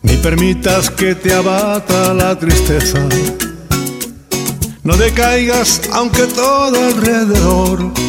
[0.00, 3.06] ni permitas que te abata la tristeza.
[4.82, 8.03] No decaigas aunque todo alrededor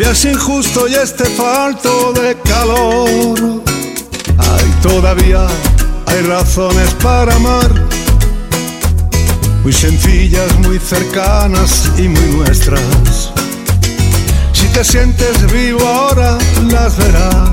[0.00, 3.38] veas injusto y este falto de calor.
[4.38, 5.46] Hay todavía
[6.06, 7.70] hay razones para amar,
[9.62, 13.30] muy sencillas, muy cercanas y muy nuestras.
[14.54, 16.38] Si te sientes vivo ahora
[16.70, 17.50] las verás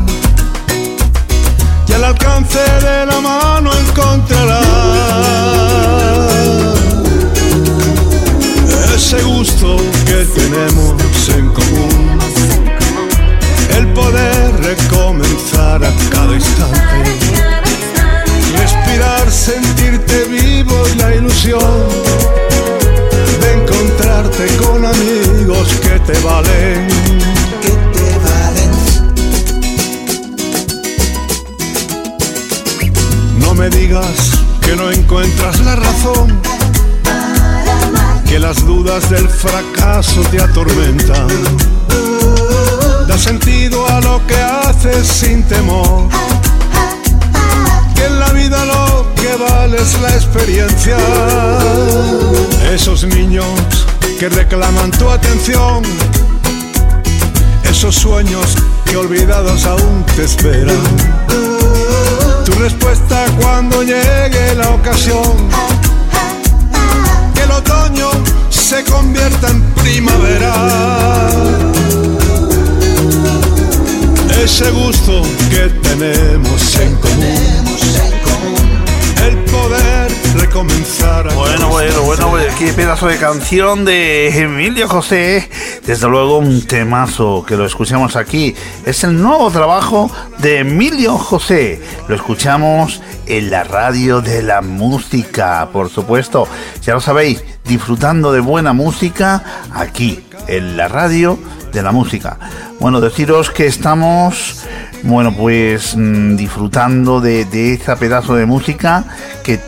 [1.89, 5.27] y al alcance de la mano encontrarás
[8.95, 11.96] ese gusto que tenemos en común,
[13.77, 16.79] el poder recomenzar a cada instante,
[18.57, 21.61] respirar, sentirte vivo y la ilusión
[23.41, 26.87] de encontrarte con amigos que te valen.
[27.61, 28.71] Que te valen.
[33.39, 34.31] No me digas
[34.61, 36.41] que no encuentras la razón,
[38.27, 41.27] que las dudas del fracaso te atormentan.
[43.07, 46.09] Da sentido a lo que haces sin temor.
[47.95, 50.97] Que en la vida lo que vale es la experiencia.
[52.73, 53.45] Esos niños
[54.19, 55.83] que reclaman tu atención.
[57.63, 58.55] Esos sueños
[58.85, 60.83] que olvidados aún te esperan.
[62.43, 65.49] Tu respuesta cuando llegue la ocasión.
[67.33, 68.09] Que el otoño
[68.49, 70.53] se convierta en primavera.
[74.43, 77.67] Ese gusto que tenemos en común.
[79.25, 85.49] El poder recomenzar a Bueno, bueno, bueno, bueno, qué pedazo de canción de Emilio José.
[85.85, 88.55] Desde luego un temazo que lo escuchamos aquí.
[88.85, 91.81] Es el nuevo trabajo de Emilio José.
[92.07, 96.47] Lo escuchamos en la radio de la música, por supuesto.
[96.83, 101.37] Ya lo sabéis, disfrutando de buena música aquí, en la radio
[101.71, 102.37] de la música.
[102.79, 104.65] Bueno, deciros que estamos,
[105.03, 109.05] bueno, pues mm, disfrutando de, de ese pedazo de música
[109.43, 109.59] que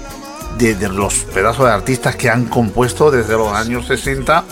[0.59, 4.43] de, los pedazos de artistas que han compuesto desde los años 60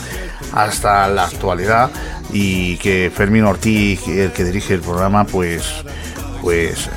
[0.54, 1.92] hasta la actualidad
[2.32, 5.64] y que Fermín Ortiz, el que dirige el programa, pues,
[6.42, 6.90] pues eh,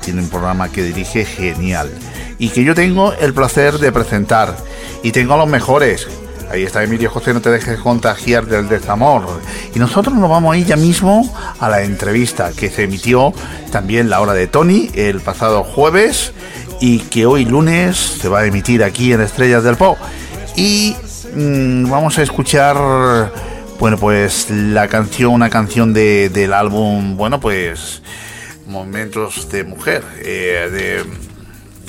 [0.00, 1.90] tiene un programa que dirige genial
[2.38, 4.56] y que yo tengo el placer de presentar
[5.02, 6.08] y tengo a los mejores.
[6.50, 9.40] Ahí está Emilio José, no te dejes contagiar del desamor.
[9.72, 13.32] Y nosotros nos vamos a ir ya mismo a la entrevista que se emitió
[13.70, 16.32] también la hora de Tony el pasado jueves
[16.80, 19.96] y que hoy lunes se va a emitir aquí en Estrellas del Pop.
[20.56, 20.96] Y
[21.36, 23.30] mm, vamos a escuchar,
[23.78, 28.02] bueno, pues la canción, una canción de, del álbum, bueno, pues
[28.66, 31.04] Momentos de Mujer, eh,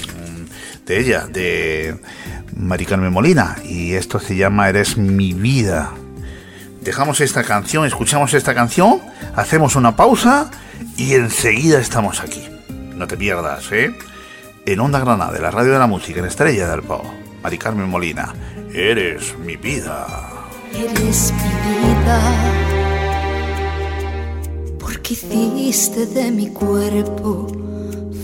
[0.06, 2.00] mm, de ella, de
[2.56, 3.58] Mari Carmen Molina.
[3.64, 5.92] Y esto se llama Eres mi vida.
[6.82, 9.02] Dejamos esta canción, escuchamos esta canción,
[9.36, 10.50] hacemos una pausa
[10.98, 12.44] y enseguida estamos aquí.
[12.96, 13.96] No te pierdas, ¿eh?
[14.66, 17.06] En Onda Granada, de la radio de la música, en Estrella del Pop.
[17.44, 18.34] Mari Carmen Molina,
[18.74, 20.08] eres mi vida.
[20.74, 22.22] Eres mi vida,
[24.80, 27.48] porque hiciste de mi cuerpo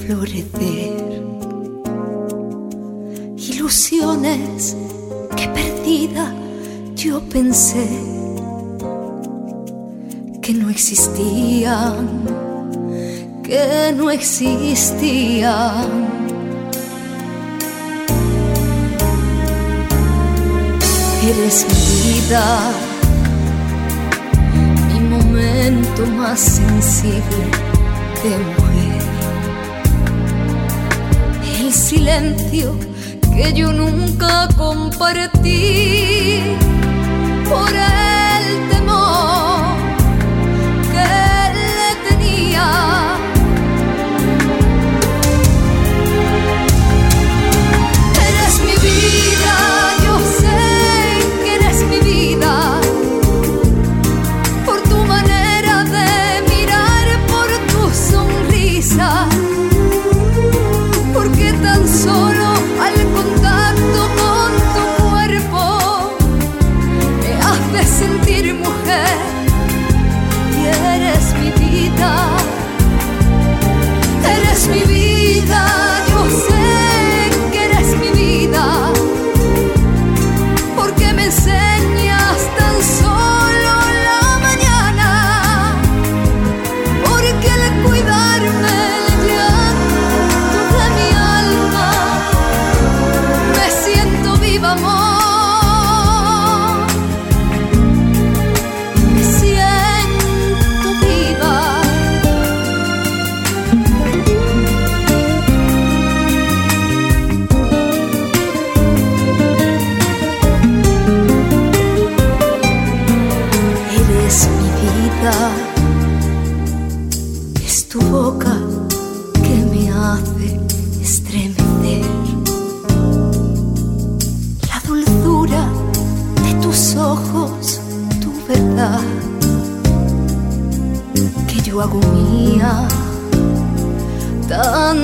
[0.06, 1.27] florecer
[3.50, 4.76] ilusiones
[5.36, 6.34] que perdida
[6.96, 7.88] yo pensé
[10.42, 12.26] que no existían,
[13.44, 16.08] que no existían.
[21.24, 22.72] Eres mi vida,
[24.94, 27.44] mi momento más sensible
[28.24, 29.04] de mujer.
[31.60, 32.74] El silencio
[33.38, 36.42] que yo nunca compartí
[37.48, 39.62] por el temor
[40.92, 41.08] que
[41.54, 43.07] le tenía.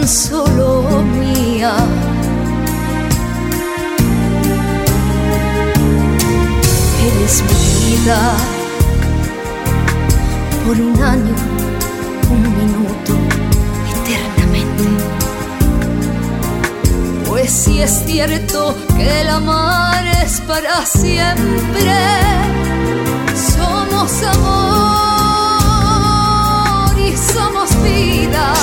[0.03, 0.67] Tan solo
[1.17, 1.73] mía.
[7.07, 8.19] Eres mi vida
[10.65, 11.35] por un año,
[12.29, 13.13] un minuto,
[13.93, 14.85] eternamente.
[17.25, 21.95] Pues si es cierto que el amar es para siempre,
[23.55, 24.83] somos amor
[26.99, 28.53] y somos vida.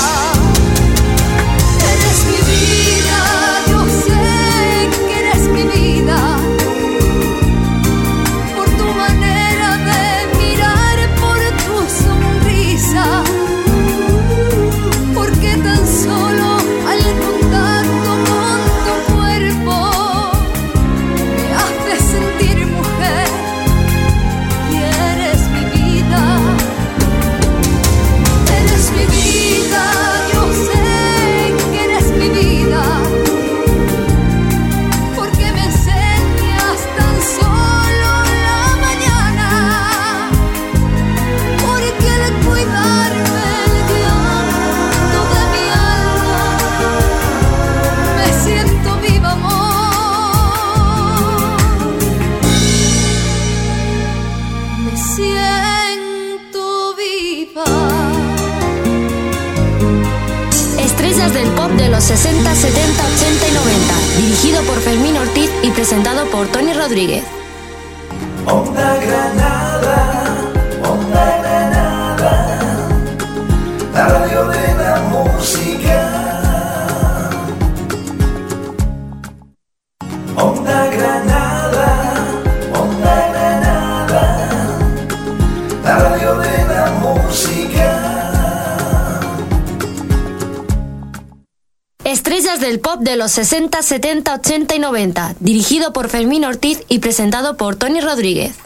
[93.11, 95.35] De los 60, 70, 80 y 90.
[95.41, 98.57] Dirigido por Fermín Ortiz y presentado por Tony Rodríguez.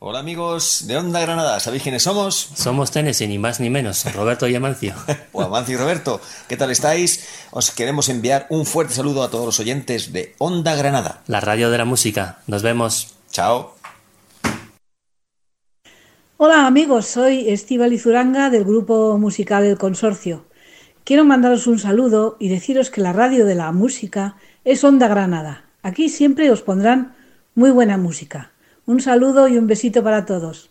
[0.00, 2.34] Hola amigos de Onda Granada, ¿sabéis quiénes somos?
[2.56, 4.94] Somos Tennessee, ni más ni menos, Roberto y Amancio.
[5.30, 7.28] Pues Amancio y Roberto, ¿qué tal estáis?
[7.52, 11.22] Os queremos enviar un fuerte saludo a todos los oyentes de Onda Granada.
[11.28, 12.40] La radio de la música.
[12.48, 13.14] Nos vemos.
[13.30, 13.76] Chao.
[16.38, 20.44] Hola amigos, soy Estíbal Izuranga del grupo musical El Consorcio.
[21.04, 25.64] Quiero mandaros un saludo y deciros que la radio de la música es Onda Granada.
[25.82, 27.12] Aquí siempre os pondrán
[27.54, 28.52] muy buena música.
[28.86, 30.70] Un saludo y un besito para todos.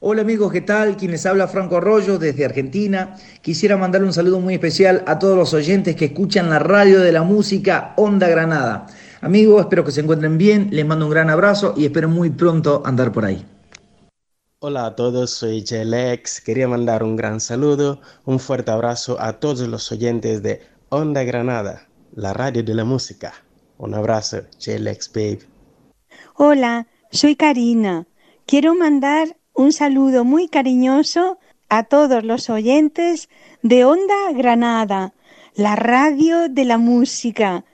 [0.00, 0.98] Hola amigos, ¿qué tal?
[0.98, 3.16] Quienes habla Franco Arroyo desde Argentina.
[3.40, 7.12] Quisiera mandarle un saludo muy especial a todos los oyentes que escuchan la radio de
[7.12, 8.86] la música Onda Granada.
[9.22, 12.82] Amigos, espero que se encuentren bien, les mando un gran abrazo y espero muy pronto
[12.84, 13.42] andar por ahí.
[14.60, 16.40] Hola a todos, soy Jelex.
[16.40, 21.86] Quería mandar un gran saludo, un fuerte abrazo a todos los oyentes de Onda Granada,
[22.12, 23.34] la radio de la música.
[23.76, 25.42] Un abrazo, Jelex Babe.
[26.34, 28.08] Hola, soy Karina.
[28.46, 33.28] Quiero mandar un saludo muy cariñoso a todos los oyentes
[33.62, 35.14] de Onda Granada,
[35.54, 37.64] la radio de la música.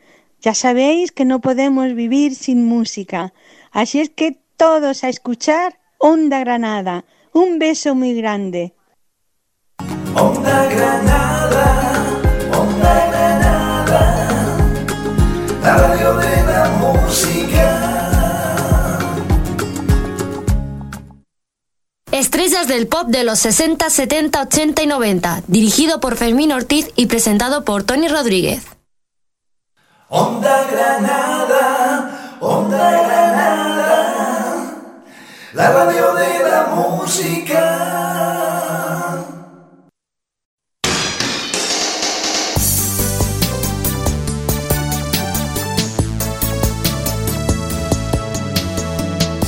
[0.42, 3.32] Ya sabéis que no podemos vivir sin música,
[3.70, 7.06] así es que todos a escuchar Onda Granada.
[7.32, 8.74] Un beso muy grande.
[10.14, 12.04] Onda Granada,
[12.52, 14.26] Onda Granada,
[15.62, 18.98] la radio de la música.
[22.12, 25.42] Estrellas del pop de los 60, 70, 80 y 90.
[25.46, 28.66] Dirigido por Fermín Ortiz y presentado por Tony Rodríguez.
[30.10, 33.73] Onda Granada, Onda Granada,
[35.54, 37.60] la radio de la música.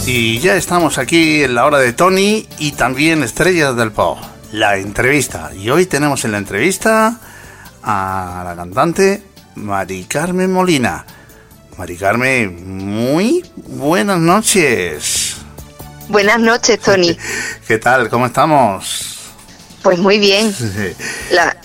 [0.06, 4.18] Y ya estamos aquí en la hora de Tony y también Estrellas del Pop,
[4.52, 5.50] la entrevista.
[5.52, 7.18] Y hoy tenemos en la entrevista
[7.82, 9.24] a la cantante
[9.56, 11.04] Mari Carmen Molina.
[11.76, 15.45] Mari Carmen, muy buenas noches.
[16.08, 17.16] Buenas noches, Tony.
[17.68, 18.08] ¿Qué tal?
[18.08, 19.14] ¿Cómo estamos?
[19.82, 20.54] Pues muy bien.
[21.30, 21.56] La,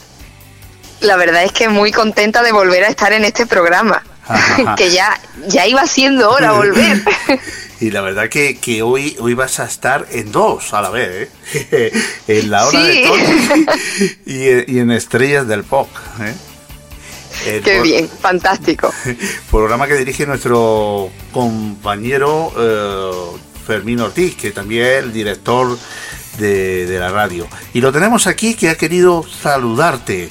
[1.01, 4.03] la verdad es que muy contenta de volver a estar en este programa.
[4.77, 7.01] que ya, ya iba siendo hora volver.
[7.79, 11.29] Y la verdad que, que hoy, hoy vas a estar en dos a la vez,
[11.53, 11.91] ¿eh?
[12.27, 13.01] en la hora Sí.
[13.01, 13.65] de Tony
[14.27, 15.89] y, en- y en Estrellas del Pop.
[16.21, 16.33] ¿eh?
[17.47, 18.93] El Qué bien, fantástico.
[19.49, 23.39] Programa que dirige nuestro compañero eh,
[23.71, 25.77] Fermín Ortiz, que también es el director
[26.37, 27.47] de, de la radio.
[27.73, 30.29] Y lo tenemos aquí que ha querido saludarte.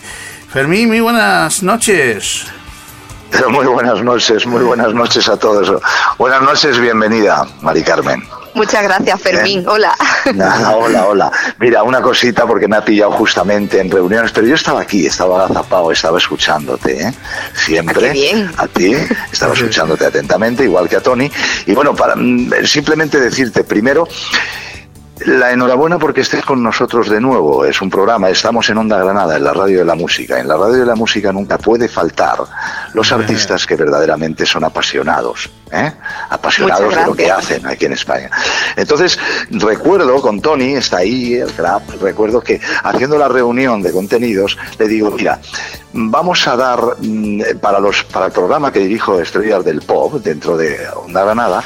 [0.52, 2.44] Fermín, muy buenas noches.
[3.48, 5.80] Muy buenas noches, muy buenas noches a todos.
[6.18, 8.20] Buenas noches, bienvenida, Mari Carmen.
[8.54, 9.64] Muchas gracias, Fermín.
[9.66, 9.94] Hola.
[10.34, 11.32] Nada, hola, hola.
[11.58, 15.44] Mira, una cosita porque me ha pillado justamente en reuniones, pero yo estaba aquí, estaba
[15.44, 17.14] agazapado, estaba escuchándote, ¿eh?
[17.54, 18.48] Siempre.
[18.56, 18.94] A ti,
[19.32, 21.30] estaba escuchándote atentamente, igual que a Tony.
[21.66, 24.06] Y bueno, para mm, simplemente decirte, primero,
[25.26, 27.64] la enhorabuena porque estés con nosotros de nuevo.
[27.64, 30.38] Es un programa, estamos en Onda Granada, en la radio de la música.
[30.40, 32.38] En la radio de la música nunca puede faltar
[32.94, 35.92] los artistas que verdaderamente son apasionados, ¿eh?
[36.28, 38.30] apasionados de lo que hacen aquí en España.
[38.76, 39.18] Entonces,
[39.50, 44.88] recuerdo con Tony, está ahí el crap, recuerdo que haciendo la reunión de contenidos, le
[44.88, 45.40] digo, mira,
[45.92, 50.56] vamos a dar mm, para los para el programa que dirijo Estrellas del Pop dentro
[50.56, 51.64] de Onda Granada,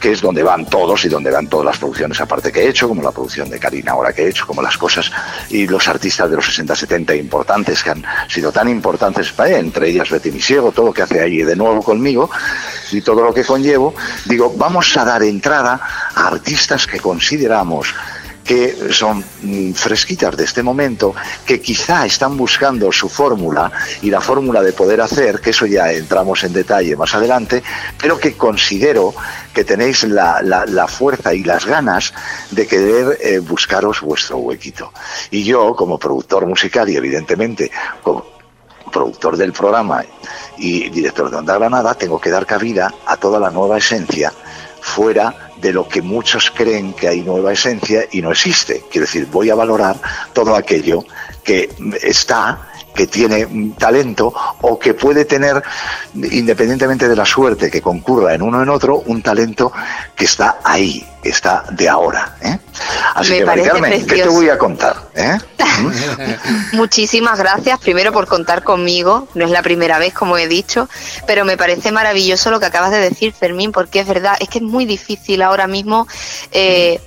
[0.00, 2.88] que es donde van todos y donde van todas las producciones aparte que he hecho,
[2.88, 5.10] como la producción de Karina ahora que he hecho, como las cosas
[5.50, 9.88] y los artistas de los 60-70 importantes que han sido tan importantes para él, entre
[9.88, 12.30] ellas Betty Misiego, todo lo que hace ahí de nuevo conmigo
[12.92, 13.94] y todo lo que conllevo,
[14.26, 15.80] digo, vamos a dar entrada
[16.14, 17.94] a artistas que consideramos
[18.44, 21.12] que son mm, fresquitas de este momento,
[21.44, 25.90] que quizá están buscando su fórmula y la fórmula de poder hacer, que eso ya
[25.90, 27.60] entramos en detalle más adelante,
[28.00, 29.12] pero que considero
[29.52, 32.12] que tenéis la, la- fuerza y las ganas
[32.52, 34.92] de querer eh, buscaros vuestro huequito.
[35.32, 38.35] Y yo, como productor musical y evidentemente como
[38.92, 40.04] productor del programa
[40.56, 44.32] y director de Onda Granada, tengo que dar cabida a toda la nueva esencia
[44.80, 48.84] fuera de lo que muchos creen que hay nueva esencia y no existe.
[48.90, 49.96] Quiero decir, voy a valorar
[50.32, 51.04] todo aquello
[51.42, 51.70] que
[52.02, 55.62] está que tiene mm, talento o que puede tener,
[56.14, 59.72] independientemente de la suerte que concurra en uno o en otro, un talento
[60.16, 62.36] que está ahí, que está de ahora.
[62.40, 62.58] ¿eh?
[63.14, 64.96] Así Me que, Mari parece Carmen, ¿qué te voy a contar?
[65.14, 65.38] ¿eh?
[66.72, 70.88] Muchísimas gracias, primero por contar conmigo, no es la primera vez como he dicho,
[71.26, 74.58] pero me parece maravilloso lo que acabas de decir, Fermín, porque es verdad, es que
[74.58, 76.06] es muy difícil ahora mismo,
[76.52, 77.00] eh,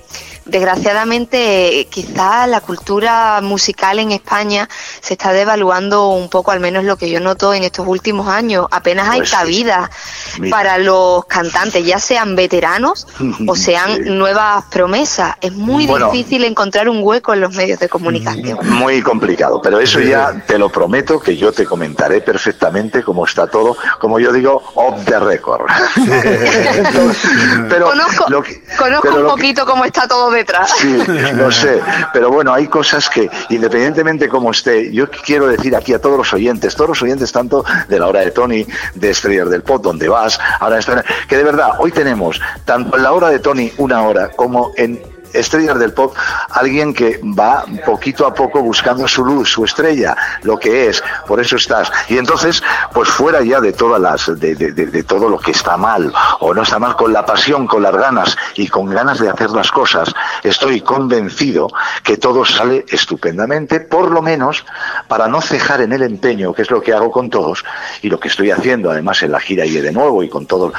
[0.44, 4.68] desgraciadamente, quizá la cultura musical en España
[5.00, 8.66] se está devaluando un poco, al menos lo que yo noto en estos últimos años,
[8.70, 9.90] apenas hay Pues cabida
[10.38, 10.56] Mira.
[10.56, 13.06] para los cantantes, ya sean veteranos
[13.46, 16.10] o sean nuevas promesas, es muy Bueno.
[16.10, 18.58] difícil encontrar un hueco en los medios de comunicación.
[18.68, 23.46] Muy complicado, pero eso ya te lo prometo que yo te comentaré perfectamente cómo está
[23.46, 25.66] todo, como yo digo, off the record.
[27.68, 30.72] pero conozco lo que- conozco pero un lo que- poquito cómo está todo detrás.
[30.78, 30.98] Sí,
[31.34, 31.80] lo sé,
[32.12, 36.32] pero bueno, hay cosas que, independientemente cómo esté, yo quiero decir aquí a todos los
[36.32, 40.08] oyentes, todos los oyentes tanto de la hora de Tony, de Estrellas del Pop, donde
[40.08, 40.80] vas, ahora
[41.28, 45.00] que de verdad, hoy tenemos, tanto en la hora de Tony, una hora, como en
[45.32, 46.14] Estrellas del Pop,
[46.50, 51.40] alguien que va poquito a poco buscando su luz, su estrella, lo que es, por
[51.40, 51.90] eso estás.
[52.08, 52.62] Y entonces,
[52.92, 56.12] pues fuera ya de todas las, de, de- de- de todo lo que está mal
[56.40, 59.50] o no está mal, con la pasión, con las ganas y con ganas de hacer
[59.50, 60.12] las cosas,
[60.42, 61.68] estoy convencido
[62.02, 64.64] que todo sale estupendamente, por lo menos
[65.08, 67.64] para no cejar en el empeño, que es lo que hago con todos
[68.02, 70.72] y lo que estoy haciendo además en la gira y de nuevo y con todos,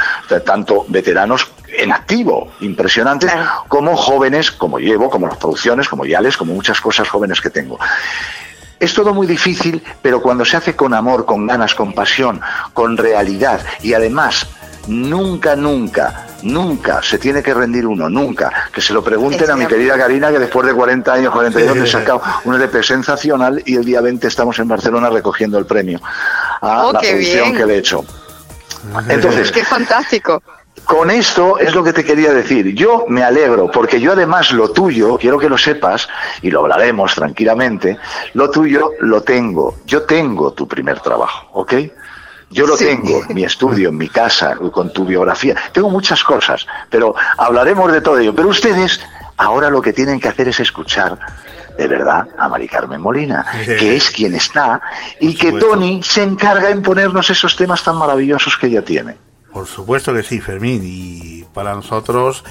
[0.46, 3.32] tanto veteranos en activo, impresionantes,
[3.68, 7.80] como jóvenes, como llevo, como las producciones, como Yales, como muchas cosas jóvenes que tengo.
[8.80, 12.42] Es todo muy difícil, pero cuando se hace con amor, con ganas, con pasión,
[12.74, 14.48] con realidad y además
[14.88, 18.52] nunca, nunca, nunca se tiene que rendir uno, nunca.
[18.74, 21.86] Que se lo pregunten a mi querida Karina, que después de 40 años, 42, he
[21.88, 26.02] sacado un LP sensacional y el día 20 estamos en Barcelona recogiendo el premio
[26.62, 27.58] a Oh, la producción bien.
[27.58, 28.04] que le he hecho.
[29.10, 30.42] Entonces, Qué fantástico.
[30.86, 32.74] Con esto es lo que te quería decir.
[32.74, 36.08] Yo me alegro, porque yo además lo tuyo, quiero que lo sepas,
[36.42, 37.98] y lo hablaremos tranquilamente,
[38.34, 39.76] lo tuyo lo tengo.
[39.86, 41.74] Yo tengo tu primer trabajo, ¿ok?
[42.50, 42.86] Yo lo Sí.
[42.86, 45.56] tengo, en mi estudio, en mi casa, con tu biografía.
[45.72, 48.36] Tengo muchas cosas, pero hablaremos de todo ello.
[48.36, 49.00] Pero ustedes
[49.38, 51.18] ahora lo que tienen que hacer es escuchar
[51.78, 54.82] de verdad a Mari Carmen Molina, que es quien está
[55.22, 59.16] y que Tony se encarga en ponernos esos temas tan maravillosos que ella tiene.
[59.54, 60.82] Por supuesto que sí, Fermín.
[60.84, 62.44] Y para nosotros,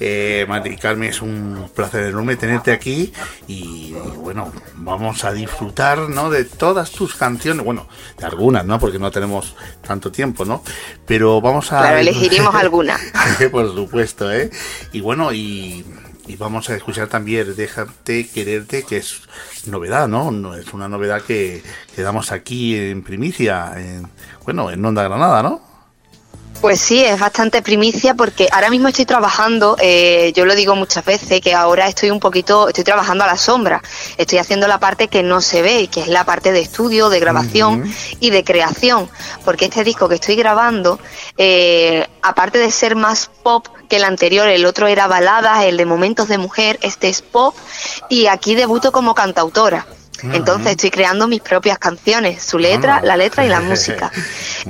[0.00, 3.12] eh, Mari Carmen, es un placer enorme tenerte aquí.
[3.48, 6.30] Y, bueno, vamos a disfrutar ¿no?
[6.30, 7.64] de todas tus canciones.
[7.64, 8.78] Bueno, de algunas, ¿no?
[8.78, 9.56] Porque no tenemos
[9.86, 10.62] tanto tiempo, ¿no?
[11.06, 11.80] Pero vamos a.
[11.80, 12.98] Claro, elegiremos alguna.
[13.50, 14.50] Por supuesto, ¿eh?
[14.92, 15.84] Y bueno, y,
[16.26, 19.22] y vamos a escuchar también Déjate quererte, que es
[19.66, 20.30] novedad, ¿no?
[20.30, 21.62] no es una novedad que,
[21.94, 24.08] que damos aquí en primicia, en,
[24.44, 25.73] bueno, en Onda Granada, ¿no?
[26.60, 31.04] Pues sí, es bastante primicia porque ahora mismo estoy trabajando, eh, yo lo digo muchas
[31.04, 33.82] veces, que ahora estoy un poquito, estoy trabajando a la sombra,
[34.16, 37.20] estoy haciendo la parte que no se ve, que es la parte de estudio, de
[37.20, 37.84] grabación
[38.18, 39.10] y de creación,
[39.44, 40.98] porque este disco que estoy grabando,
[41.36, 45.84] eh, aparte de ser más pop que el anterior, el otro era baladas, el de
[45.84, 47.54] momentos de mujer, este es pop
[48.08, 49.86] y aquí debuto como cantautora.
[50.32, 54.10] Entonces estoy creando mis propias canciones, su letra, la letra y la música.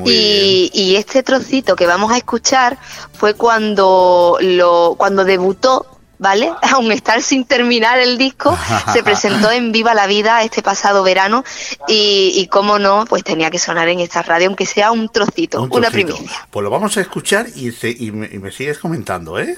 [0.05, 2.79] Y, y este trocito que vamos a escuchar
[3.13, 5.87] fue cuando lo, cuando debutó,
[6.19, 6.51] ¿vale?
[6.73, 8.57] Aún estar sin terminar el disco,
[8.93, 11.45] se presentó en Viva la Vida este pasado verano
[11.87, 15.63] y, y cómo no, pues tenía que sonar en esta radio, aunque sea un trocito,
[15.63, 16.47] Un una primicia.
[16.51, 19.57] Pues lo vamos a escuchar y, se- y me, y me sigues comentando, ¿eh?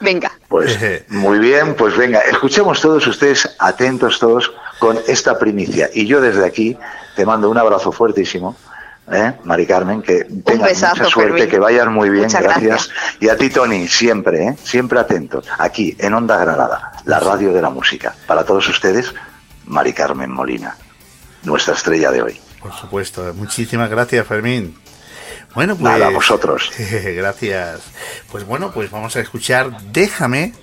[0.00, 0.32] Venga.
[0.48, 0.78] Pues
[1.08, 4.50] muy bien, pues venga, escuchemos todos ustedes, atentos todos
[4.80, 5.88] con esta primicia.
[5.94, 6.76] Y yo desde aquí
[7.14, 8.56] te mando un abrazo fuertísimo,
[9.12, 9.34] ¿eh?
[9.44, 11.50] Mari Carmen, que tengas besazo, mucha suerte, Fermín.
[11.50, 12.42] que vayas muy bien, gracias.
[12.42, 12.90] gracias.
[13.20, 14.56] Y a ti, Tony, siempre, ¿eh?
[14.64, 18.14] siempre atento, aquí en Onda Granada, la radio de la música.
[18.26, 19.14] Para todos ustedes,
[19.66, 20.76] Mari Carmen Molina,
[21.44, 22.40] nuestra estrella de hoy.
[22.60, 23.32] Por supuesto.
[23.34, 24.76] Muchísimas gracias, Fermín.
[25.54, 25.92] Bueno, pues.
[25.92, 26.70] Nada, a vosotros.
[26.78, 27.80] gracias.
[28.32, 30.54] Pues bueno, pues vamos a escuchar Déjame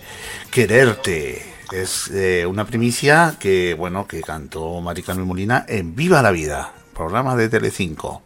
[0.52, 1.57] quererte.
[1.72, 6.74] Es eh, una primicia que, bueno, que cantó Mari Carmen Molina en Viva la Vida,
[6.94, 8.22] programa de Telecinco.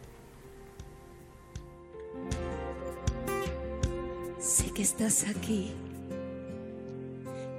[4.40, 5.72] Sé que estás aquí,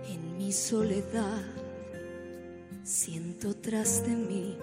[0.09, 1.43] en mi soledad.
[2.85, 4.59] Siento tras de mí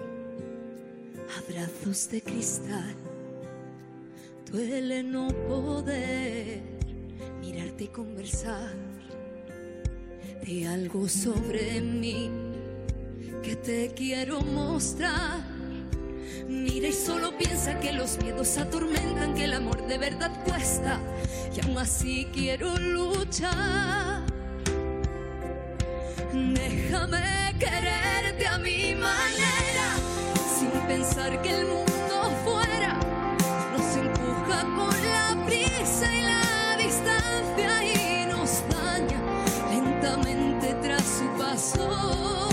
[1.38, 2.94] abrazos de cristal.
[4.50, 6.62] Duele no poder
[7.42, 8.89] mirarte y conversar
[10.46, 12.30] de algo sobre mí
[13.42, 15.40] que te quiero mostrar.
[16.48, 21.00] Mira y solo piensa que los miedos atormentan, que el amor de verdad cuesta.
[21.54, 24.22] Y aún así quiero luchar.
[26.32, 29.88] Déjame quererte a mi manera,
[30.58, 32.98] sin pensar que el mundo fuera
[33.72, 36.19] nos empuja con la prisa
[41.60, 42.49] su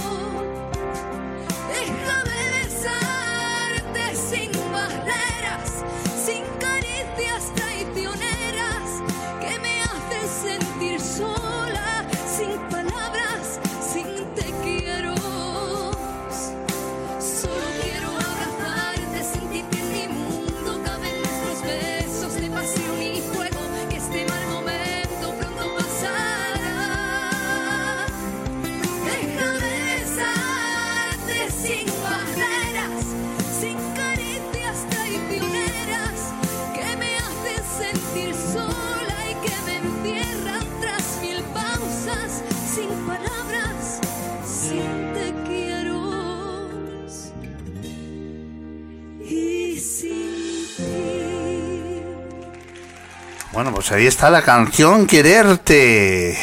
[53.58, 56.38] Bueno, pues ahí está la canción Quererte.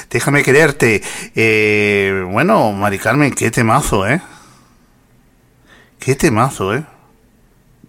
[0.10, 1.00] Déjame quererte.
[1.36, 4.20] Eh, bueno, Mari Carmen, qué temazo, ¿eh?
[6.00, 6.82] Qué temazo, ¿eh?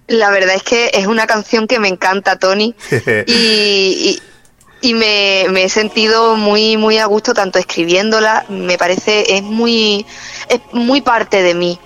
[0.05, 2.75] La verdad es que es una canción que me encanta, Tony.
[3.25, 4.21] y, y-
[4.81, 10.05] y me, me he sentido muy muy a gusto tanto escribiéndola me parece es muy
[10.49, 11.79] es muy parte de mí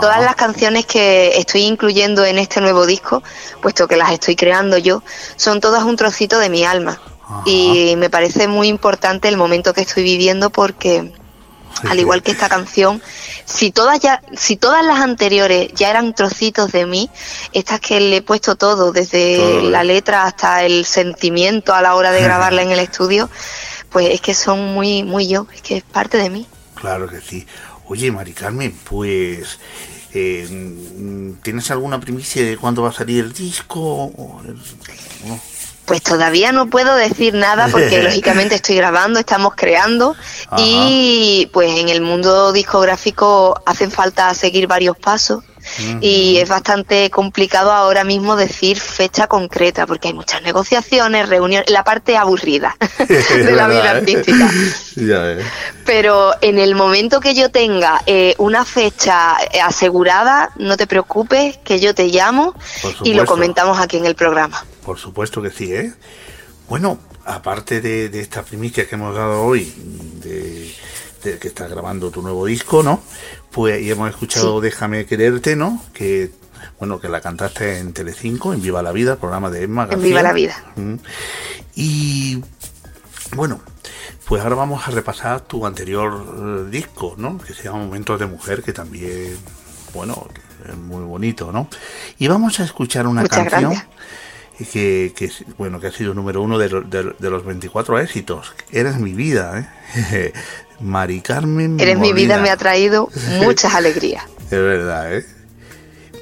[0.00, 3.22] todas las canciones que estoy incluyendo en este nuevo disco
[3.62, 5.02] puesto que las estoy creando yo
[5.36, 7.00] son todas un trocito de mi alma.
[7.44, 11.12] Y me parece muy importante el momento que estoy viviendo porque
[11.88, 13.00] al igual que esta canción,
[13.44, 17.08] si todas ya, si todas las anteriores ya eran trocitos de mí,
[17.52, 21.94] estas que le he puesto todo, desde Todo, la letra hasta el sentimiento a la
[21.94, 23.30] hora de grabarla en el estudio,
[23.90, 26.46] pues es que son muy, muy yo, es que es parte de mí.
[26.74, 27.46] Claro que sí.
[27.90, 29.58] Oye, Mari Carmen, pues...
[30.14, 30.46] eh,
[31.42, 34.12] ¿Tienes alguna primicia de cuándo va a salir el disco?
[35.26, 35.40] No?
[35.86, 40.14] Pues todavía no puedo decir nada porque lógicamente estoy grabando, estamos creando
[40.56, 45.42] y pues en el mundo discográfico hacen falta seguir varios pasos
[46.00, 51.84] y es bastante complicado ahora mismo decir fecha concreta porque hay muchas negociaciones, reuniones, la
[51.84, 52.76] parte aburrida
[53.08, 53.98] de la vida ¿Verdad, eh?
[53.98, 54.50] artística.
[54.96, 55.36] Ya.
[55.86, 61.56] Pero en el momento que yo tenga eh, una fecha eh, asegurada, no te preocupes,
[61.58, 62.54] que yo te llamo
[63.02, 64.64] y lo comentamos aquí en el programa.
[64.84, 65.92] Por supuesto que sí, ¿eh?
[66.68, 69.72] Bueno, aparte de, de esta primicia que hemos dado hoy,
[70.22, 70.74] de,
[71.22, 73.02] de que estás grabando tu nuevo disco, ¿no?
[73.50, 75.82] Pues y hemos escuchado Déjame quererte, ¿no?
[75.92, 76.30] Que
[76.78, 79.90] bueno, que la cantaste en Telecinco, en Viva la Vida, el programa de Emma En
[79.90, 80.06] García.
[80.06, 80.64] Viva la Vida.
[80.76, 80.94] Mm.
[81.74, 82.42] Y
[83.36, 83.60] bueno,
[84.26, 87.38] pues ahora vamos a repasar tu anterior eh, disco, ¿no?
[87.38, 89.36] Que se llama Momentos de Mujer, que también,
[89.94, 90.28] bueno,
[90.68, 91.68] es muy bonito, ¿no?
[92.18, 93.88] Y vamos a escuchar una Muchas canción gracias.
[94.64, 98.52] Que, que, bueno, que ha sido número uno de, de- de los 24 éxitos.
[98.70, 100.32] Eres mi vida, ¿eh?
[100.80, 103.08] Mari Carmen Eres mi vida, me ha traído
[103.42, 105.26] muchas alegrías, Es verdad, ¿eh?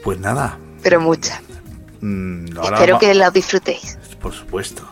[0.02, 1.40] Pues nada, pero muchas.
[2.00, 3.98] mm, Espero vamos- que las disfrutéis.
[4.20, 4.88] por supuesto.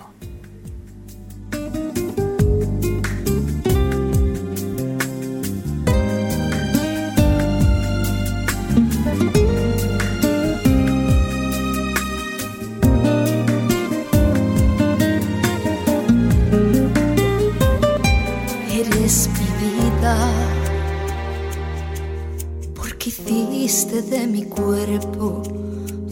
[23.66, 25.42] De mi cuerpo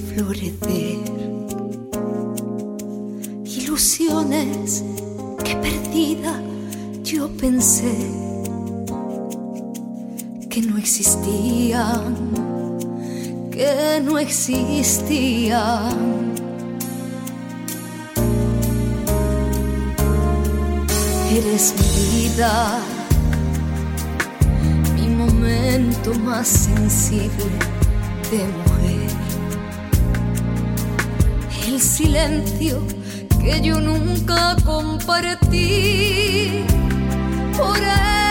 [0.09, 0.99] florecer
[3.45, 4.83] ilusiones
[5.45, 6.43] que perdida
[7.05, 7.95] yo pensé
[10.51, 12.17] que no existían,
[13.53, 15.95] que no existían.
[21.31, 22.81] Eres mi vida,
[25.65, 27.45] momento más sensible
[28.31, 29.11] de mujer.
[31.67, 32.87] El silencio
[33.41, 36.65] que yo nunca compartí
[37.57, 38.24] por el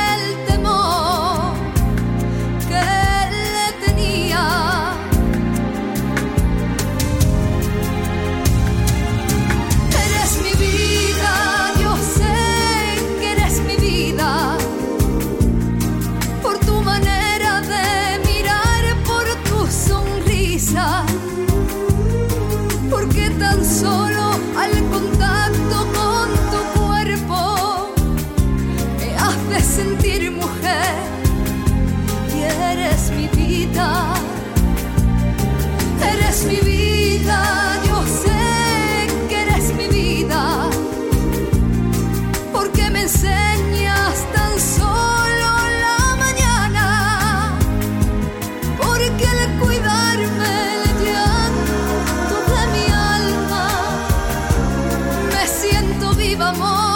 [56.43, 56.92] amor,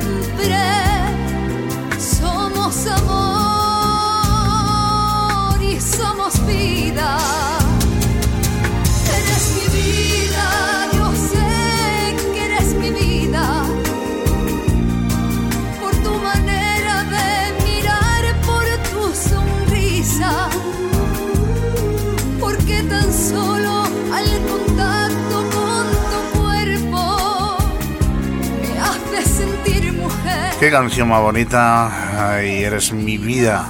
[0.00, 0.55] siempre,
[30.80, 32.34] canción más bonita.
[32.34, 33.64] Ay, eres mi vida.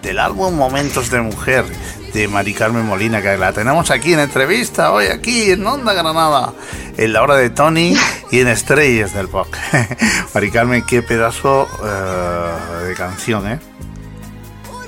[0.00, 1.66] Del álbum Momentos de Mujer
[2.14, 6.54] de Mari Carmen Molina, que la tenemos aquí en entrevista, hoy aquí en Onda Granada,
[6.96, 7.94] en la hora de Tony
[8.30, 9.48] y en Estrellas del Pop.
[10.34, 13.60] Mari Carmen, qué pedazo eh, de canción, ¿eh?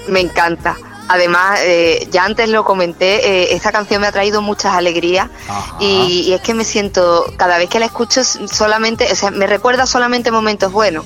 [0.08, 0.74] Me encanta.
[1.08, 5.28] Además, eh, ya antes lo comenté, eh, esta canción me ha traído muchas alegrías
[5.80, 9.46] y, y es que me siento, cada vez que la escucho, solamente, o sea, me
[9.46, 11.04] recuerda solamente momentos buenos.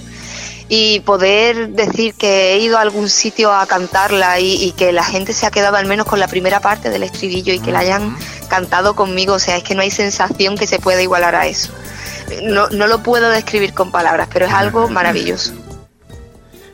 [0.74, 5.05] Y poder decir que he ido a algún sitio a cantarla y, y que la
[5.05, 7.81] gente se ha quedado al menos con la primera parte del estribillo y que la
[7.81, 8.16] hayan
[8.49, 11.74] cantado conmigo, o sea, es que no hay sensación que se pueda igualar a eso.
[12.44, 15.53] No, no lo puedo describir con palabras, pero es algo maravilloso.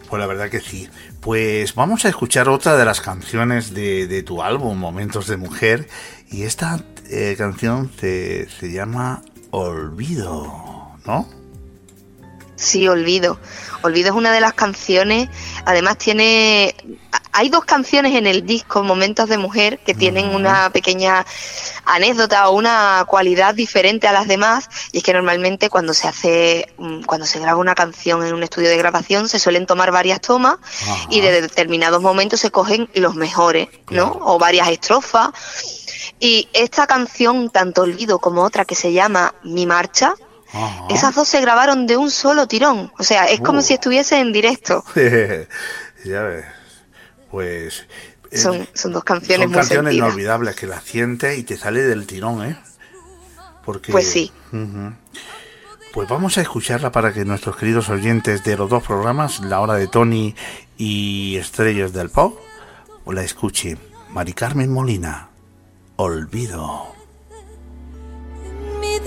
[0.09, 0.89] Pues la verdad que sí.
[1.21, 5.89] Pues vamos a escuchar otra de las canciones de, de tu álbum, Momentos de Mujer.
[6.31, 6.81] Y esta
[7.11, 11.38] eh, canción se, se llama Olvido, ¿no?
[12.59, 13.39] Sí, Olvido.
[13.83, 15.29] Olvido es una de las canciones,
[15.65, 16.75] además tiene...
[17.31, 21.25] Hay dos canciones en el disco, Momentos de Mujer, que tienen una pequeña
[21.85, 26.75] anécdota o una cualidad diferente a las demás, y es que normalmente cuando se hace,
[26.79, 30.21] mm, cuando se graba una canción en un estudio de grabación, se suelen tomar varias
[30.21, 30.57] tomas
[31.11, 34.19] y de determinados momentos se cogen los mejores, ¿no?
[34.21, 35.31] O varias estrofas.
[36.19, 40.15] Y esta canción, tanto Olvido como otra que se llama Mi Marcha,
[40.91, 42.93] esas dos se grabaron de un solo tirón.
[42.99, 43.63] O sea, es como Oh.
[43.63, 44.85] si estuviese en directo.
[46.05, 46.45] ya ves.
[47.31, 47.87] Pues.
[48.31, 50.09] eh, Son, son dos canciones son muy canciones sentidas.
[50.09, 52.59] inolvidables que las sientes y te sale del tirón, ¿eh?
[53.65, 54.33] Porque, Pues sí.
[55.93, 59.75] Pues vamos a escucharla para que nuestros queridos oyentes de los dos programas, La Hora
[59.75, 60.35] de Tony
[60.79, 62.39] y Estrellas del Pop,
[63.07, 63.79] la escuchen.
[64.11, 65.29] Mari Carmen Molina,
[65.97, 66.95] Olvido.
[68.81, 68.99] mi.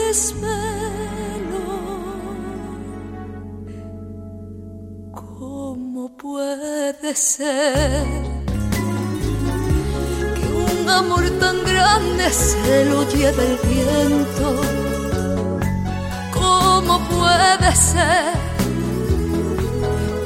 [6.17, 8.03] ¿Cómo puede ser
[10.35, 14.61] que un amor tan grande se lo lleve el viento?
[16.33, 18.33] ¿Cómo puede ser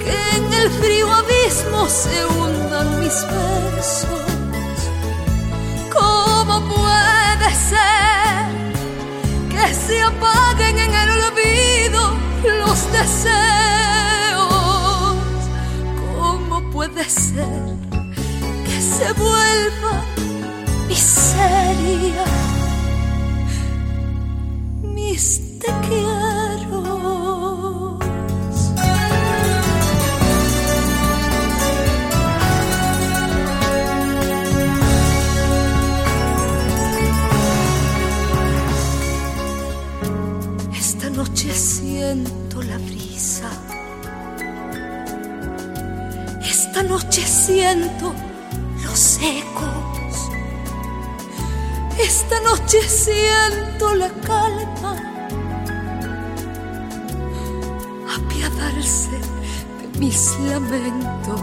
[0.04, 4.22] que en el frío abismo se hundan mis versos?
[5.94, 8.06] ¿Cómo puede ser?
[9.50, 12.14] que se apaguen en el olvido
[12.66, 13.85] los deseos.
[16.56, 17.76] ¿Cómo puede ser
[18.66, 20.06] que se vuelva
[20.88, 22.24] miseria?
[24.82, 25.55] Mis
[52.76, 54.96] noche siento la calma.
[58.16, 59.12] Apiadarse
[59.80, 61.42] de mis lamentos.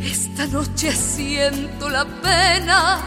[0.00, 3.00] Esta noche siento la pena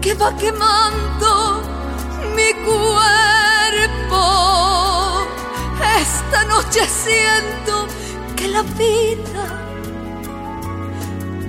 [0.00, 1.62] que va quemando
[2.34, 4.22] mi cuerpo.
[6.00, 7.86] Esta noche siento
[8.36, 9.44] que la vida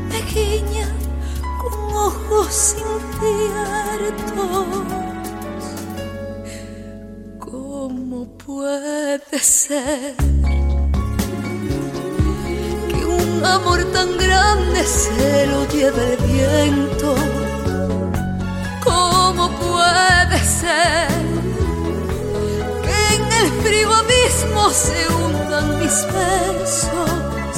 [0.09, 0.78] me guiña
[2.05, 4.67] ojos inciertos.
[7.39, 10.15] ¿Cómo puede ser
[12.89, 17.15] que un amor tan grande se lo lleve el viento?
[18.83, 21.07] ¿Cómo puede ser
[22.85, 27.55] que en el frío abismo se hundan mis besos?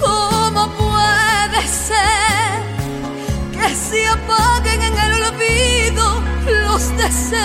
[0.00, 2.57] ¿Cómo puede ser
[3.68, 7.38] que se apaguen en el olvido los deseos?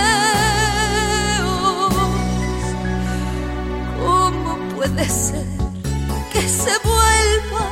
[3.99, 5.45] ¿Cómo puede ser
[6.31, 7.65] que se vuelva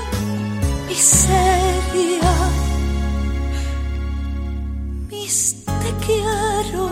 [0.87, 2.33] miseria?
[5.09, 6.85] mis te quiero.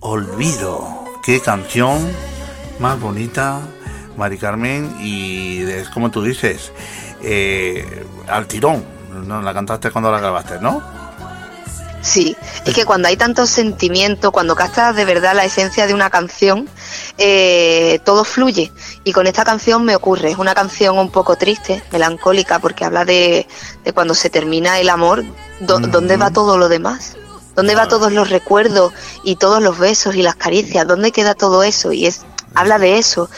[0.00, 1.04] Olvido.
[1.24, 1.98] Qué canción
[2.80, 3.62] más bonita,
[4.16, 6.72] Mari Carmen, y es como tú dices,
[7.22, 8.93] eh, al tirón.
[9.22, 9.42] ¿No?
[9.42, 10.82] La cantaste cuando la grabaste, ¿no?
[12.02, 12.36] Sí,
[12.66, 16.68] es que cuando hay tanto sentimiento, cuando captas de verdad la esencia de una canción,
[17.16, 18.70] eh, todo fluye.
[19.04, 23.06] Y con esta canción me ocurre, es una canción un poco triste, melancólica, porque habla
[23.06, 23.46] de,
[23.84, 25.24] de cuando se termina el amor,
[25.60, 27.16] do- ¿dónde va todo lo demás?
[27.54, 28.92] ¿Dónde va todos los recuerdos
[29.22, 30.86] y todos los besos y las caricias?
[30.86, 31.92] ¿Dónde queda todo eso?
[31.92, 32.20] Y es
[32.54, 33.30] habla de eso.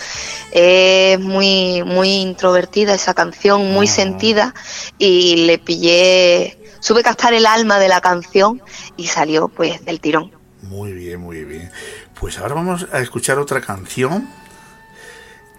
[0.52, 4.54] Es muy muy introvertida esa canción, muy sentida
[4.98, 8.62] y le pillé, supe captar el alma de la canción
[8.96, 10.32] y salió pues del tirón.
[10.62, 11.70] Muy bien, muy bien.
[12.18, 14.28] Pues ahora vamos a escuchar otra canción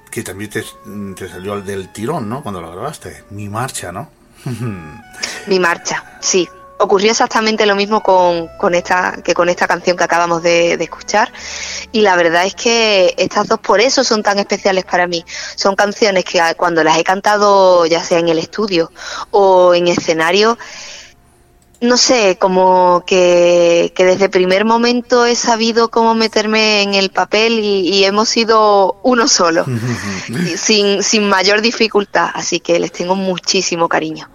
[0.09, 0.63] que también te,
[1.15, 2.41] te salió al del tirón, ¿no?
[2.41, 3.23] Cuando lo grabaste.
[3.29, 4.09] Mi marcha, ¿no?
[5.47, 6.47] Mi marcha, sí.
[6.79, 10.83] Ocurrió exactamente lo mismo con, con esta, que con esta canción que acabamos de, de
[10.83, 11.31] escuchar.
[11.91, 15.25] Y la verdad es que estas dos por eso son tan especiales para mí.
[15.55, 18.91] Son canciones que a- cuando las he cantado, ya sea en el estudio
[19.31, 20.57] o en escenario,
[21.79, 27.59] no sé, como que, que desde primer momento he sabido cómo meterme en el papel
[27.59, 29.63] y, y hemos sido uno solo,
[30.57, 32.29] sin, sin mayor dificultad.
[32.33, 34.27] Así que les tengo muchísimo cariño.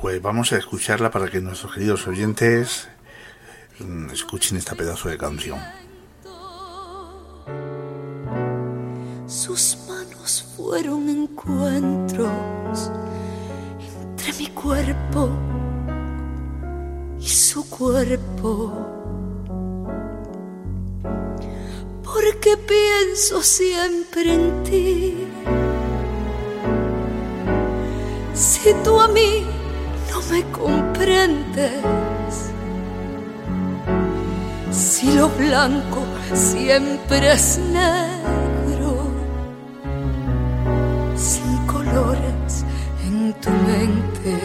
[0.00, 2.88] Pues vamos a escucharla para que nuestros queridos oyentes
[3.78, 5.58] mm, escuchen esta pedazo de canción.
[9.26, 12.90] Sus manos fueron encuentros
[13.78, 15.30] entre mi cuerpo
[17.18, 18.72] y su cuerpo.
[22.02, 25.26] Porque pienso siempre en ti.
[28.34, 29.46] Si tú a mí
[30.30, 31.72] me comprendes,
[34.70, 36.02] si lo blanco
[36.32, 39.10] siempre es negro,
[41.16, 42.64] sin colores
[43.06, 44.40] en tu mente.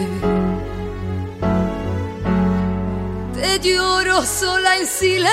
[3.34, 5.30] Te lloro sola en silencio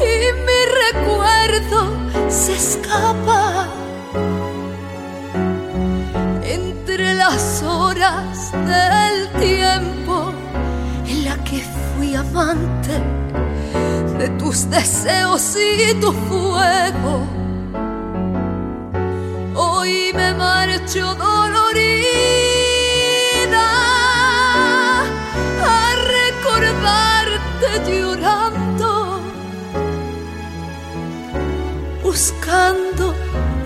[0.00, 0.60] y mi
[0.92, 1.78] recuerdo
[2.28, 3.71] se escapa
[8.02, 10.32] horas del tiempo
[11.06, 11.62] en la que
[11.94, 13.00] fui amante
[14.18, 17.26] de tus deseos y tu fuego.
[19.54, 21.96] Hoy me marcho dolorida
[25.64, 29.20] a recordarte llorando,
[32.02, 33.14] buscando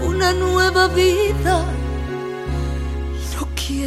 [0.06, 1.65] una nueva vida.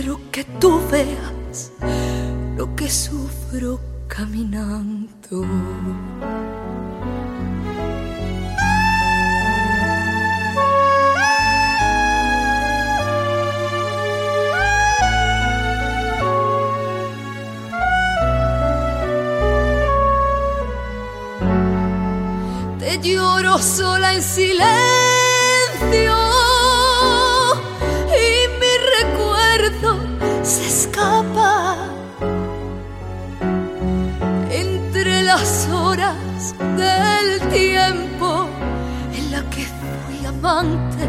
[0.10, 1.72] Quiero que tú veas
[2.57, 5.45] lo que sufro caminando.
[22.80, 24.69] Te lloro sola en silencio
[36.58, 38.48] del tiempo
[39.14, 41.08] en la que fui amante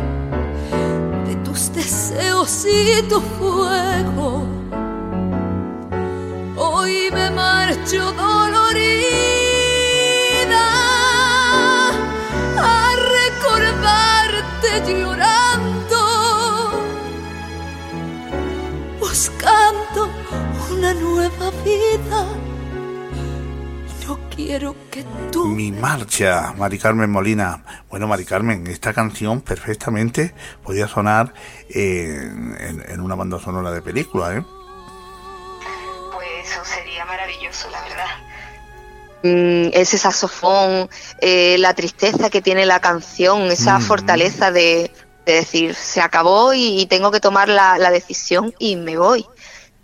[1.27, 4.47] de tus deseos y tu fuego.
[6.57, 8.61] Hoy me marcho dolorida
[12.59, 16.01] a recordarte llorando,
[19.01, 20.09] buscando
[20.73, 22.27] una nueva vida.
[24.07, 27.65] No quiero que tú Mi marcha, Mari Carmen Molina.
[27.89, 31.33] Bueno, Mari Carmen, esta canción perfectamente podía sonar
[31.69, 34.45] en, en- en una banda sonora de película, ¿eh?
[36.13, 38.07] Pues eso sería maravilloso, la verdad.
[39.23, 40.89] Mm, ese saxofón,
[41.21, 43.83] eh, la tristeza que tiene la canción, esa Mm.
[43.83, 44.91] fortaleza de,
[45.27, 49.27] de decir, se acabó y, y tengo que tomar la, la decisión y me voy.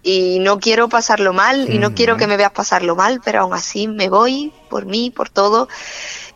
[0.09, 3.53] Y no quiero pasarlo mal y no quiero que me veas pasarlo mal, pero aún
[3.55, 5.69] así me voy por mí, por todo.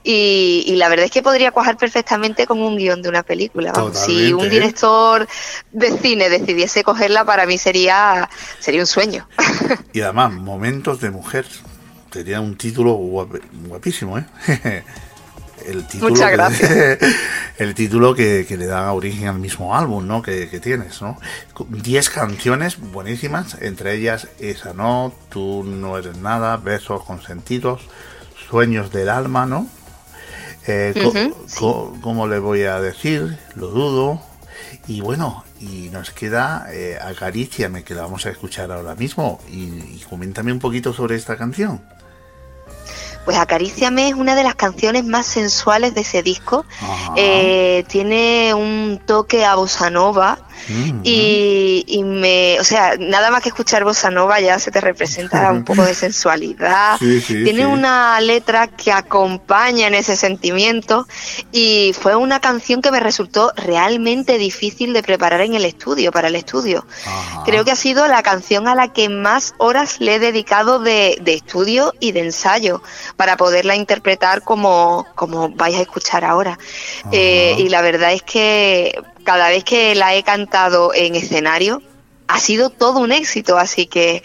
[0.03, 3.73] Y, y la verdad es que podría cuajar perfectamente con un guion de una película.
[3.95, 5.29] Si un director
[5.71, 8.29] de cine decidiese cogerla, para mí sería,
[8.59, 9.29] sería un sueño.
[9.93, 11.47] Y además, Momentos de Mujer.
[12.13, 14.25] Sería un título guap- guapísimo, ¿eh?
[15.71, 16.99] El título Muchas que- gracias.
[17.59, 20.21] el título que, que le da origen al mismo álbum, ¿no?
[20.23, 21.19] Que, que tienes, ¿no?
[21.69, 25.13] Diez canciones buenísimas, entre ellas esa, ¿no?
[25.29, 27.83] Tú no eres nada, Besos consentidos,
[28.49, 29.69] Sueños del alma, ¿no?
[30.67, 33.39] Eh, co- Ujú, co- ¿Cómo le voy a decir?
[33.55, 34.23] Lo dudo.
[34.87, 39.41] Y bueno, y nos queda eh, Acaríciame, que la vamos a escuchar ahora mismo.
[39.49, 41.81] Y, y coméntame un poquito sobre esta canción.
[43.25, 46.65] Pues Acaríciame es una de las canciones más sensuales de ese disco.
[47.17, 50.39] Eh, tiene un toque a bossa nova
[50.69, 54.81] Mm, y, y me, o sea, nada más que escuchar bossa nova ya se te
[54.81, 56.99] representa un poco de sensualidad.
[56.99, 57.67] Sí, sí, Tiene sí.
[57.67, 61.07] una letra que acompaña en ese sentimiento
[61.53, 66.29] y fue una canción que me resultó realmente difícil de preparar en el estudio, para
[66.29, 66.87] el estudio.
[67.45, 71.19] Creo que ha sido la canción a la que más horas le he dedicado de,
[71.21, 72.83] de estudio y de ensayo
[73.17, 76.59] para poderla interpretar como, como vais a escuchar ahora.
[77.13, 81.83] Eh, y la verdad es que cada vez que la he cantado en escenario,
[82.29, 84.23] ha sido todo un éxito, así que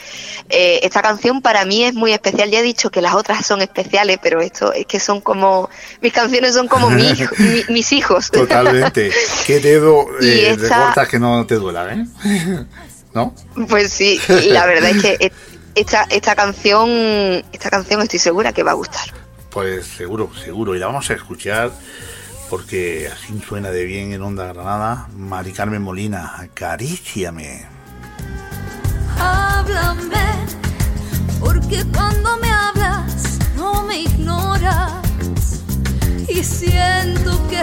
[0.49, 2.51] eh, esta canción para mí es muy especial.
[2.51, 5.69] Ya he dicho que las otras son especiales, pero esto es que son como,
[6.01, 8.29] mis canciones son como mi hijo- mi- mis hijos.
[8.29, 9.11] Totalmente.
[9.47, 12.05] ¿Qué dedo eh, esta- recortas que no te duela, eh?
[13.15, 13.33] ¿No?
[13.69, 14.19] Pues sí,
[14.49, 15.31] la verdad es que
[15.73, 19.05] esta, esta canción, esta canción estoy segura que va a gustar.
[19.49, 20.75] Pues seguro, seguro.
[20.75, 21.71] Y la vamos a escuchar
[22.49, 25.07] porque así suena de bien en Onda Granada.
[25.15, 27.65] Mari Carmen Molina, acaríciame.
[29.19, 30.45] Háblame,
[31.39, 35.63] porque cuando me hablas no me ignoras
[36.27, 37.54] y siento que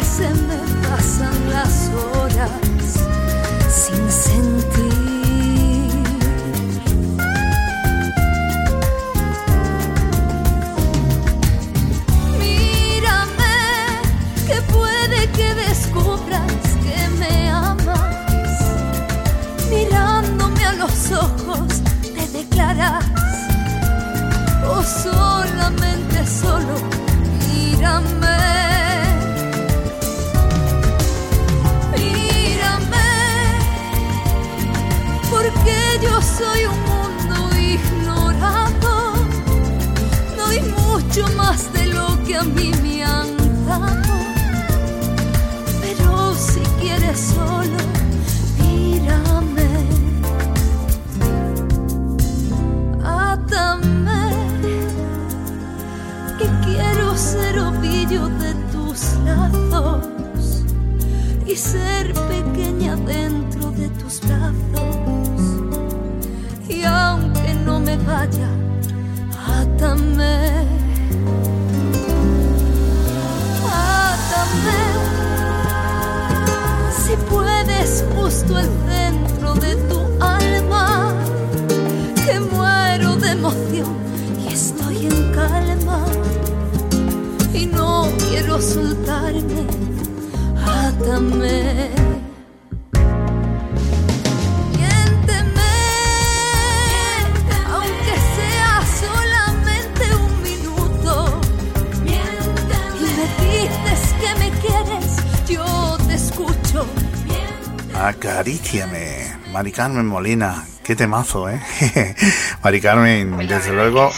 [109.63, 110.67] Mari Carmen Molina.
[110.83, 111.63] Qué temazo, ¿eh?
[112.65, 114.11] Mari Carmen, desde luego.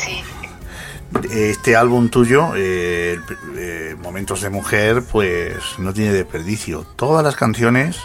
[1.31, 3.21] Este álbum tuyo, eh,
[3.59, 6.87] eh, Momentos de Mujer, pues no tiene desperdicio.
[6.97, 7.99] Todas las canciones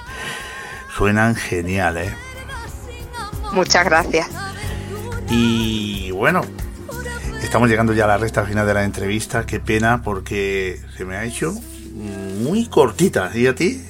[0.94, 2.14] suenan genial, ¿eh?
[3.54, 4.28] Muchas gracias.
[5.30, 6.42] Y bueno,
[7.42, 9.46] estamos llegando ya a la recta final de la entrevista.
[9.46, 11.54] Qué pena porque se me ha hecho
[11.94, 13.32] muy cortita.
[13.34, 13.82] ¿Y a ti?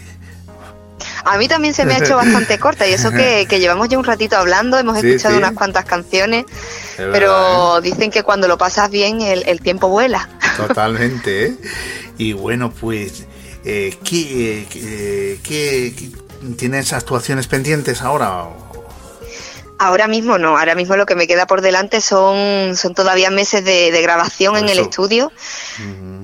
[1.31, 3.97] A mí también se me ha hecho bastante corta y eso que, que llevamos ya
[3.97, 5.37] un ratito hablando, hemos Sí, escuchado sí.
[5.39, 6.45] unas cuantas canciones,
[6.97, 10.27] verdad, pero dicen que cuando lo pasas bien el, el tiempo vuela.
[10.57, 11.55] Totalmente, ¿eh?
[12.17, 13.25] Y bueno, pues,
[13.63, 18.45] eh, ¿qué, eh, qué- qué- tienes actuaciones pendientes ahora?
[19.81, 23.63] Ahora mismo no, ahora mismo lo que me queda por delante son, son todavía meses
[23.63, 25.31] de, de grabación en el estudio,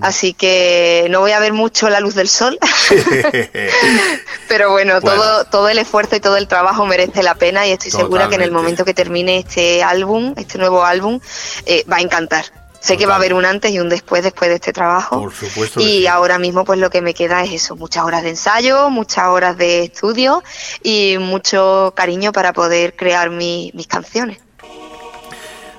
[0.02, 2.60] así que no voy a ver mucho la luz del sol,
[4.49, 5.22] pero bueno, Bueno.
[5.22, 8.36] todo, todo el esfuerzo y todo el trabajo merece la pena y estoy segura que
[8.36, 11.22] en el momento que termine este álbum, este nuevo álbum,
[11.65, 12.45] eh, va a encantar.
[12.86, 15.20] Sé que va a haber un antes y un después después de este trabajo.
[15.20, 15.80] Por supuesto.
[15.80, 16.07] Y sí.
[16.07, 19.57] ahora mismo pues lo que me queda es eso, muchas horas de ensayo, muchas horas
[19.57, 20.44] de estudio
[20.84, 24.38] y mucho cariño para poder crear mi- mis canciones.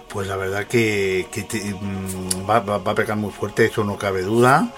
[0.08, 3.84] Pues la verdad que, que te- mm, va, va- va a pegar muy fuerte, eso
[3.84, 4.68] no cabe duda.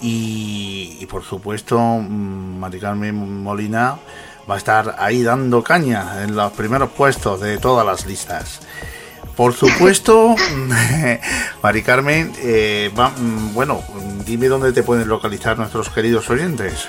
[0.00, 3.96] Y, y por supuesto, mm, Mari Carmen Molina
[4.50, 8.60] va a estar ahí dando caña en los primeros puestos de todas las listas.
[9.36, 10.34] Por supuesto,
[11.62, 13.82] Mari Carmen, eh, va- mm, bueno,
[14.26, 16.86] dime dónde te pueden localizar nuestros queridos oyentes.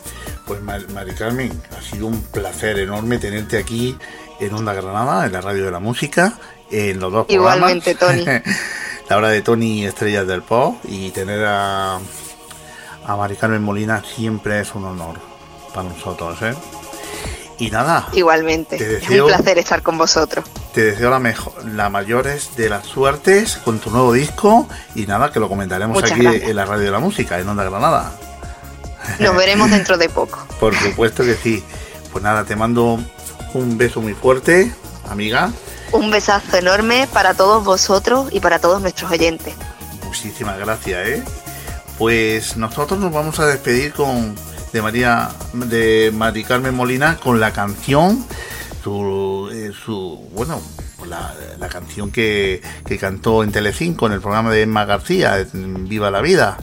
[0.49, 3.95] Pues Mar- Mari Carmen, ha sido un placer enorme tenerte aquí
[4.39, 6.33] en Onda Granada, en la radio de la música,
[6.71, 8.25] en los dos Igualmente, programas.
[8.43, 8.55] Tony.
[9.09, 14.59] la hora de Tony Estrellas del Pop y tener a, a Mari Carmen Molina siempre
[14.61, 15.17] es un honor
[15.73, 16.55] para nosotros, ¿eh?
[17.59, 18.77] Y nada, Igualmente.
[18.77, 20.45] Te Es deseo- un placer estar con vosotros.
[20.73, 25.31] te deseo la mejor, la mayores de las suertes con tu nuevo disco y nada,
[25.31, 26.49] que lo comentaremos Muchas aquí gracias.
[26.49, 28.13] en la radio de la música, en Onda Granada.
[29.19, 30.45] Nos veremos dentro de poco.
[30.59, 31.63] Por supuesto que sí.
[32.11, 32.99] Pues nada, te mando
[33.53, 34.71] un beso muy fuerte,
[35.09, 35.51] amiga.
[35.91, 39.53] Un besazo enorme para todos vosotros y para todos nuestros oyentes.
[40.05, 41.23] Muchísimas gracias, ¿eh?
[41.97, 44.35] Pues nosotros nos vamos a despedir con
[44.71, 48.23] de María de Mari Carmen Molina con la canción
[48.83, 50.61] su, eh, su bueno
[51.07, 56.11] la, la canción que, que cantó en Telecinco en el programa de Emma García Viva
[56.11, 56.57] la Vida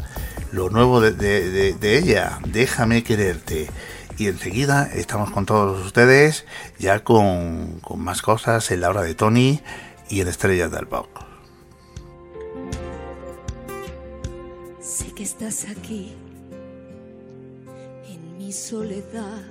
[0.56, 3.68] lo nuevo de, de- ella Déjame quererte
[4.18, 6.46] y enseguida estamos con todos ustedes
[6.78, 9.60] ya con, con más cosas en la hora de Tony
[10.08, 11.06] y en Estrellas del Pop
[14.80, 16.14] Sé que estás aquí
[18.08, 19.42] en mi soledad.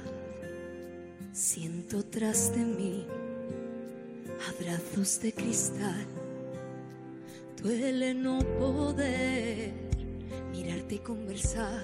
[1.33, 3.05] Siento tras de mí
[4.49, 6.05] abrazos de cristal.
[7.61, 9.73] Duele no poder
[10.55, 11.83] mirarte y conversar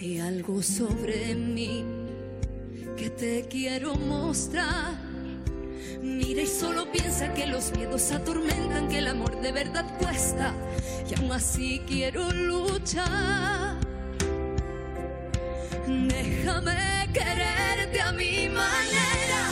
[0.00, 1.84] de algo sobre mí
[2.96, 4.96] que te quiero mostrar.
[6.02, 10.52] Mira y solo piensa que los miedos atormentan, que el amor de verdad cuesta.
[11.08, 13.76] Y aún así quiero luchar.
[15.86, 19.42] Déjame quererte a mi manera,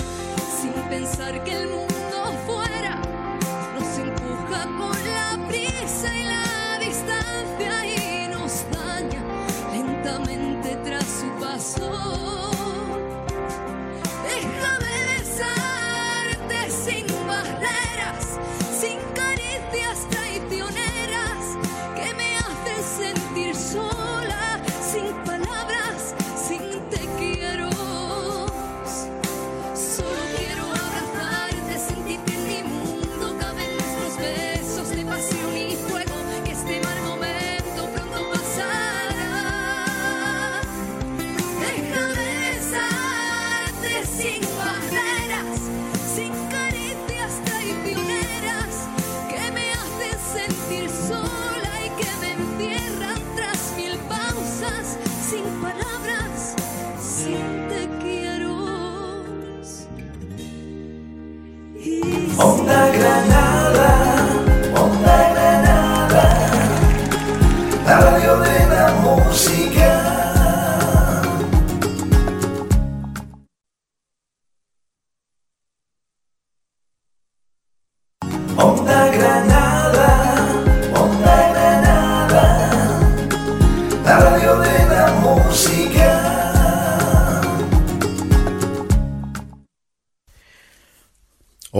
[0.61, 1.96] sin pensar que el mundo
[11.67, 12.26] su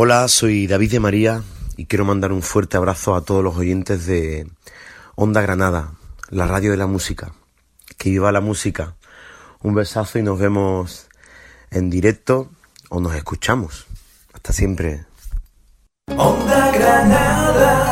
[0.09, 1.43] Hola, soy David de María
[1.77, 4.47] y quiero mandar un fuerte abrazo a todos los oyentes de
[5.17, 5.95] Onda Granada,
[6.31, 7.33] la radio de la música.
[7.99, 8.95] Que viva la música.
[9.63, 11.09] Un besazo y nos vemos
[11.73, 12.53] en directo
[12.89, 13.89] o nos escuchamos.
[14.33, 15.07] Hasta siempre.
[16.07, 17.86] Granada,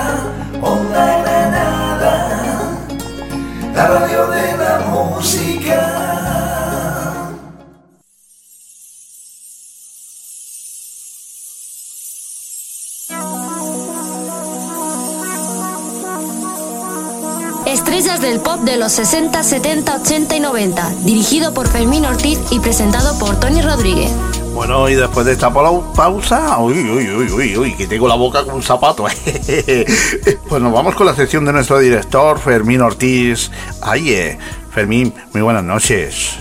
[18.24, 20.94] del pop de los 60, 70, 80 y 90.
[21.04, 24.10] Dirigido por Fermín Ortiz y presentado por Tony Rodríguez.
[24.54, 28.14] Bueno, y después de esta pau- pausa, uy, uy, uy, uy, uy, que tengo la
[28.14, 29.04] boca como un zapato.
[30.48, 33.50] pues nos vamos con la sección de nuestro director, Fermín Ortiz.
[33.82, 34.38] Ay, eh,
[34.72, 36.36] Fermín, muy buenas noches.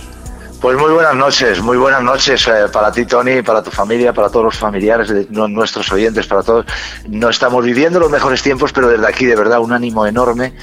[0.62, 4.30] Pues muy buenas noches, muy buenas noches eh, para ti, Tony, para tu familia, para
[4.30, 6.64] todos los familiares, de nu- nuestros oyentes, para todos.
[7.06, 10.54] No estamos viviendo los mejores tiempos, pero desde aquí, de verdad, un ánimo enorme.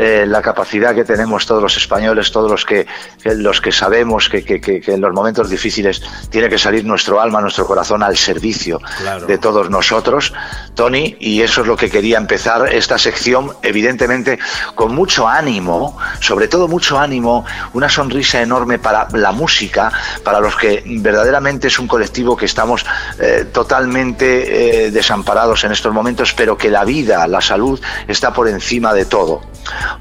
[0.00, 2.86] Eh, la capacidad que tenemos todos los españoles, todos los que,
[3.20, 6.00] que- los que sabemos que, que- que- que en los momentos difíciles
[6.30, 9.26] tiene que salir nuestro alma, nuestro corazón al servicio Claro.
[9.26, 10.32] de todos nosotros,
[10.76, 14.38] Tony, y eso es lo que quería empezar esta sección, evidentemente
[14.76, 19.90] con mucho ánimo, sobre todo mucho ánimo, una sonrisa enorme para la música,
[20.22, 22.86] para los que verdaderamente es un colectivo que estamos
[23.18, 28.46] eh, totalmente eh, desamparados en estos momentos, pero que la vida, la salud está por
[28.48, 29.40] encima de todo.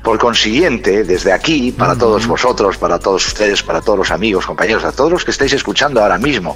[0.03, 4.83] Por consiguiente, desde aquí, para todos vosotros, para todos ustedes, para todos los amigos, compañeros,
[4.83, 6.55] a todos los que estáis escuchando ahora mismo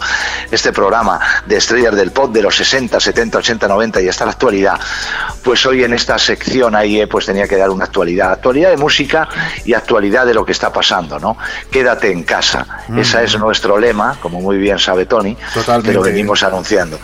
[0.50, 4.32] este programa de Estrellas del Pop de los 60, 70, 80, 90 y hasta la
[4.32, 4.80] actualidad,
[5.44, 8.78] pues hoy en esta sección ahí eh, pues tenía que dar una actualidad, actualidad de
[8.78, 9.28] música
[9.66, 11.38] y actualidad de lo que está pasando, ¿no?
[11.70, 12.66] Quédate en casa.
[12.96, 15.90] Ese es nuestro lema, como muy bien sabe Tony, Totalmente.
[15.90, 17.00] que lo venimos anunciando.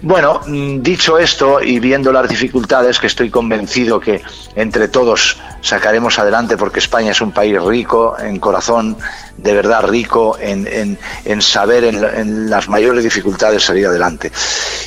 [0.00, 4.22] Bueno, mm, dicho esto y viendo las dificultades, que estoy convencido que
[4.54, 8.96] entre todos sacaremos adelante, porque España es un país rico en corazón,
[9.38, 14.30] de verdad rico en, en- en saber en, en las mayores dificultades salir adelante.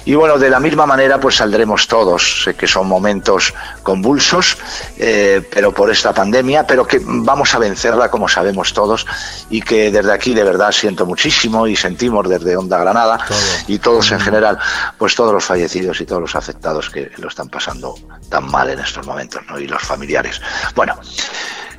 [0.05, 2.43] Y bueno, de la misma manera, pues saldremos todos.
[2.43, 3.53] Sé que son momentos
[3.83, 4.57] convulsos,
[4.97, 9.05] eh, pero por esta pandemia, pero que vamos a vencerla como sabemos todos
[9.49, 13.19] y que desde aquí de verdad siento muchísimo y sentimos desde Onda Granada
[13.67, 14.57] y todos en general,
[14.97, 17.95] pues todos los fallecidos y todos los afectados que lo están pasando
[18.29, 19.59] tan mal en estos momentos, ¿no?
[19.59, 20.41] Y los familiares.
[20.75, 20.95] Bueno,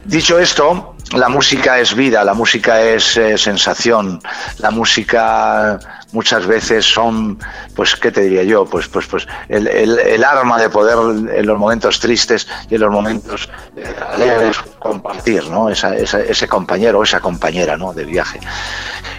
[0.04, 4.20] Dicho esto, la música es vida, la música es eh, sensación,
[4.58, 5.78] la música
[6.12, 7.38] muchas veces son,
[7.76, 8.64] pues, ¿qué te diría yo?
[8.66, 10.96] Pues, pues, pues, el, el- el arma de poder
[11.34, 15.68] en los momentos tristes y en los momentos eh, alegres compartir, ¿no?
[15.70, 17.92] Esa- esa- ese compañero o esa compañera, ¿no?
[17.94, 18.40] De viaje.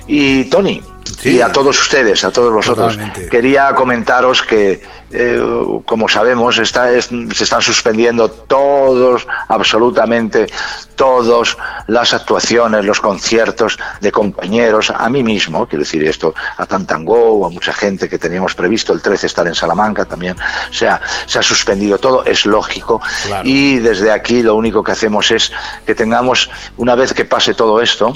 [0.05, 0.83] Y Tony,
[1.23, 3.29] y a todos ustedes, a todos vosotros, Totalmente.
[3.29, 4.81] quería comentaros que,
[5.11, 5.41] eh,
[5.85, 10.47] como sabemos, está, es- se están suspendiendo todos, absolutamente
[10.95, 11.57] todas
[11.87, 17.49] las actuaciones, los conciertos de compañeros, a mí mismo, quiero decir esto, a Tantango, a
[17.49, 20.35] mucha gente que teníamos previsto el 13 estar en Salamanca también,
[20.69, 23.47] o sea, se ha suspendido todo, es lógico, Claro.
[23.47, 25.51] y desde aquí lo único que hacemos es
[25.85, 28.15] que tengamos, una vez que pase todo esto,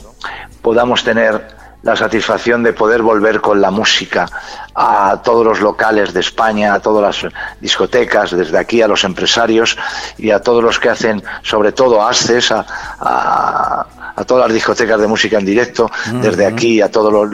[0.61, 1.55] podamos tener
[1.88, 4.27] la satisfacción de poder volver con la música
[4.76, 7.31] a todos los locales de España, a todas las
[7.61, 9.77] discotecas, desde aquí a los empresarios
[10.18, 12.65] y a todos los que hacen, sobre todo, ASCES, a,
[12.99, 13.85] a-
[14.18, 15.89] a todas las discotecas de música en directo,
[16.22, 17.31] desde aquí a todas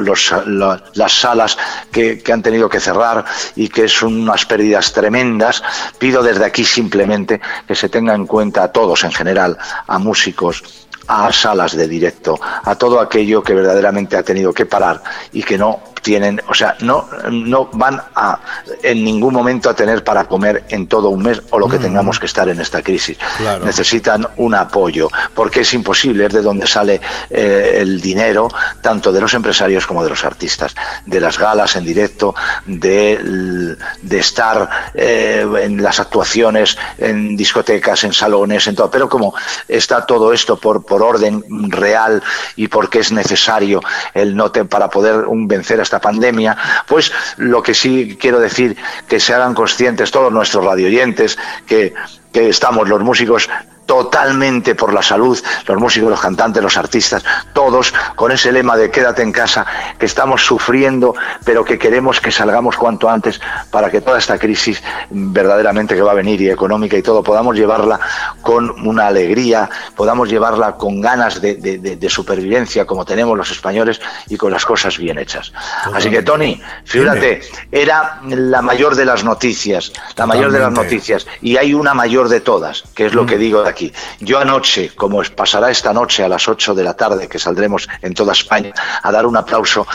[0.93, 1.57] las salas
[1.89, 3.23] que, que han tenido que cerrar
[3.55, 5.63] y que es unas pérdidas tremendas.
[5.97, 9.57] Pido desde aquí simplemente que se tenga en cuenta a todos en general,
[9.87, 10.61] a músicos,
[11.07, 15.01] a salas de directo, a todo aquello que verdaderamente ha tenido que parar
[15.31, 18.37] y que no tienen, o sea, no, no van a
[18.83, 22.19] en ningún momento a tener para comer en todo un mes o lo que tengamos
[22.19, 23.17] que estar en esta crisis.
[23.37, 23.65] Claro.
[23.65, 28.49] Necesitan un apoyo, porque es imposible, es de donde sale eh, el dinero,
[28.81, 30.75] tanto de los empresarios como de los artistas,
[31.05, 32.35] de las galas en directo,
[32.65, 38.91] de, de estar eh, en las actuaciones, en discotecas, en salones, en todo.
[38.91, 39.33] Pero como
[39.67, 42.21] está todo esto por, por orden real
[42.57, 43.81] y porque es necesario
[44.13, 46.57] el no te- para poder un, vencer esta pandemia,
[46.87, 48.75] pues lo que sí quiero decir
[49.07, 51.37] que se hagan conscientes todos nuestros radioyentes
[51.67, 51.93] que,
[52.33, 53.47] que estamos los músicos
[53.85, 55.37] totalmente por la salud,
[55.67, 57.21] los músicos, los cantantes, los artistas,
[57.53, 59.65] todos con ese lema de quédate en casa,
[59.99, 63.41] que estamos sufriendo, pero que queremos que salgamos cuanto antes
[63.71, 67.55] para que toda esta crisis verdaderamente que va a venir y económica y todo, podamos
[67.57, 67.99] llevarla
[68.41, 73.51] con una alegría, podamos llevarla con ganas de, de- de- de supervivencia como tenemos los
[73.51, 75.51] españoles y con las cosas bien hechas.
[75.93, 77.41] Así que Tony, fíjate,
[77.71, 82.22] era la mayor de las noticias, la mayor de las noticias y hay una mayor
[82.29, 83.93] de todas, que es lo que digo de aquí.
[84.19, 88.13] Yo anoche, como pasará esta noche a las 8 de la tarde, que saldremos en
[88.13, 89.87] toda España a dar un aplauso,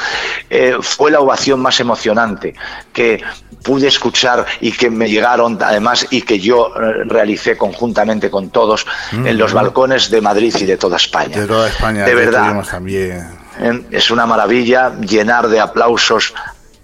[0.51, 2.55] eh, fue la ovación más emocionante
[2.93, 3.23] que
[3.63, 8.87] pude escuchar y que me llegaron además y que yo eh, realicé conjuntamente con todos
[9.13, 9.57] en los Mm.
[9.57, 11.37] balcones de Madrid y de toda España.
[11.41, 12.65] De toda España, De verdad.
[12.71, 13.29] también.
[13.61, 16.33] Eh, Es una maravilla llenar de aplausos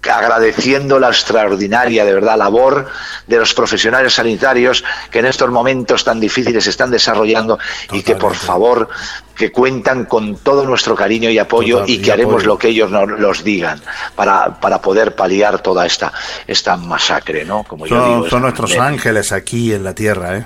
[0.09, 2.87] agradeciendo la extraordinaria, de verdad, labor
[3.27, 7.57] de los profesionales sanitarios que en estos momentos tan difíciles se están desarrollando
[7.91, 8.89] y que por favor
[9.35, 12.47] que cuentan con todo nuestro cariño y apoyo Total, y y que haremos apoyo.
[12.47, 13.81] lo que ellos nos los digan
[14.15, 16.13] para, para poder paliar toda esta,
[16.47, 17.63] esta masacre, ¿no?
[17.63, 20.45] Como yo Son, digo, son esta nuestros ángeles aquí en la tierra, ¿eh?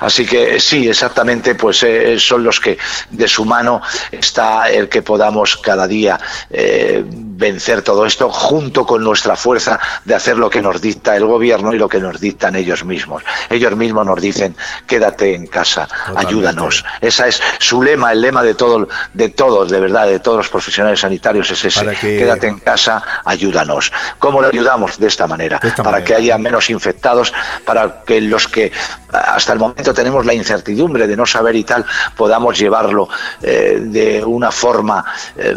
[0.00, 2.78] Así que sí, exactamente, pues eh, son los que
[3.10, 6.18] de su mano está el que podamos cada día
[6.48, 7.04] eh,
[7.40, 11.72] vencer todo esto junto con nuestra fuerza de hacer lo que nos dicta el gobierno
[11.72, 13.22] y lo que nos dictan ellos mismos.
[13.48, 14.54] Ellos mismos nos dicen
[14.86, 16.84] quédate en casa, ayúdanos.
[17.00, 20.48] Esa es su lema, el lema de todo, de todos, de verdad, de todos los
[20.50, 21.80] profesionales sanitarios es ese.
[21.96, 23.90] Que- Quédate en casa, ayúdanos.
[24.18, 24.98] ¿Cómo le ayudamos?
[24.98, 27.32] De esta manera, para que haya menos infectados,
[27.64, 28.70] para que los que
[29.10, 31.86] hasta el momento tenemos la incertidumbre de no saber y tal,
[32.16, 33.08] podamos llevarlo
[33.42, 35.02] eh, de una forma
[35.36, 35.56] eh,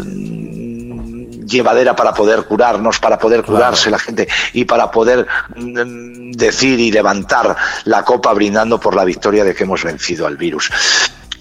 [1.96, 5.26] para poder curarnos, para poder curarse la gente y para poder
[5.56, 10.36] mm, decir y levantar la copa brindando por la victoria de que hemos vencido al
[10.36, 10.70] virus.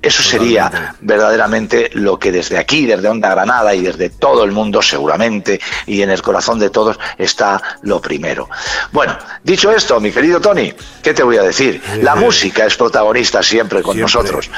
[0.04, 4.82] Eso sería verdaderamente lo que desde aquí, desde Onda Granada y desde todo el mundo
[4.82, 8.50] seguramente y en el corazón de todos está lo primero.
[8.92, 11.82] Bueno, dicho esto, mi querido Tony, ¿qué te voy a decir?
[12.02, 14.50] La música es protagonista siempre con nosotros.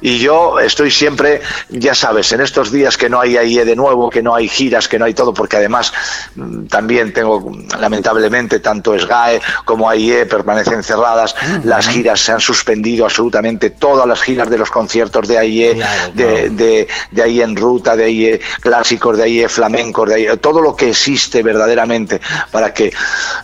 [0.00, 4.08] Y yo estoy siempre, ya sabes, en estos días que no hay AIE de nuevo,
[4.08, 5.92] que no hay giras, que no hay todo, porque además
[6.34, 11.34] mm, también tengo, lamentablemente, tanto SGAE como AIE permanecen cerradas.
[11.64, 14.93] Las giras se han suspendido absolutamente, todas las giras de los conciertos
[15.26, 15.82] de AIE,
[16.14, 20.60] de, de, de AIE en ruta, de AIE clásicos, de AIE flamencos, de AIE, todo
[20.60, 22.92] lo que existe verdaderamente para que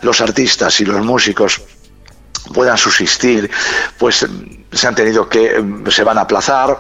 [0.03, 1.61] los artistas y los músicos
[2.55, 3.51] puedan subsistir,
[3.99, 4.27] pues
[4.73, 6.79] se han tenido que, se van a aplazar.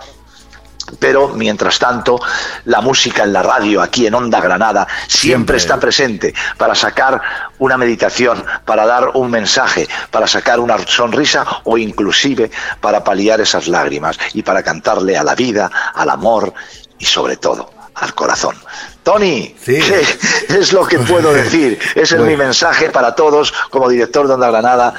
[0.99, 2.21] Pero mientras tanto,
[2.65, 7.21] la música en la radio, aquí en Onda Granada, siempre, está presente para sacar
[7.59, 12.51] una meditación, para dar un mensaje, para sacar una sonrisa o inclusive
[12.81, 16.53] para paliar esas lágrimas y para cantarle a la vida, al amor
[16.99, 18.57] y sobre todo al corazón.
[19.03, 19.79] Tony, ¿qué
[20.49, 21.79] es lo que puedo decir?
[21.95, 24.95] Ese es mi mensaje para todos como director de Onda Granada,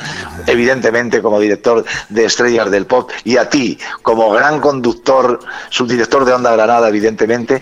[0.47, 6.33] evidentemente como director de Estrellas del Pop y a ti como gran conductor, subdirector de
[6.33, 7.61] Onda Granada, evidentemente,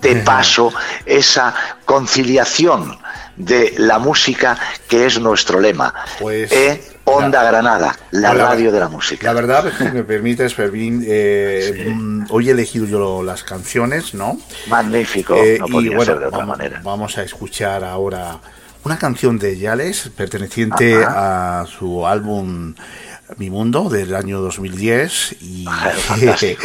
[0.00, 0.72] te paso
[1.04, 1.54] esa
[1.86, 2.98] conciliación
[3.36, 4.58] de la música
[4.88, 5.94] que es nuestro lema.
[6.20, 9.24] Pues, Eh, Onda Granada, la La- radio de la música.
[9.26, 14.36] La verdad, si me permites, Fermín, eh, mm, hoy he elegido yo las canciones, ¿no?
[14.66, 16.80] Magnífico, Eh, no y podría bueno, ser de otra vamos, manera.
[16.82, 18.38] vamos a escuchar ahora
[18.82, 22.74] una canción de Yales perteneciente a su álbum
[23.36, 25.66] Mi Mundo del año 2010 y,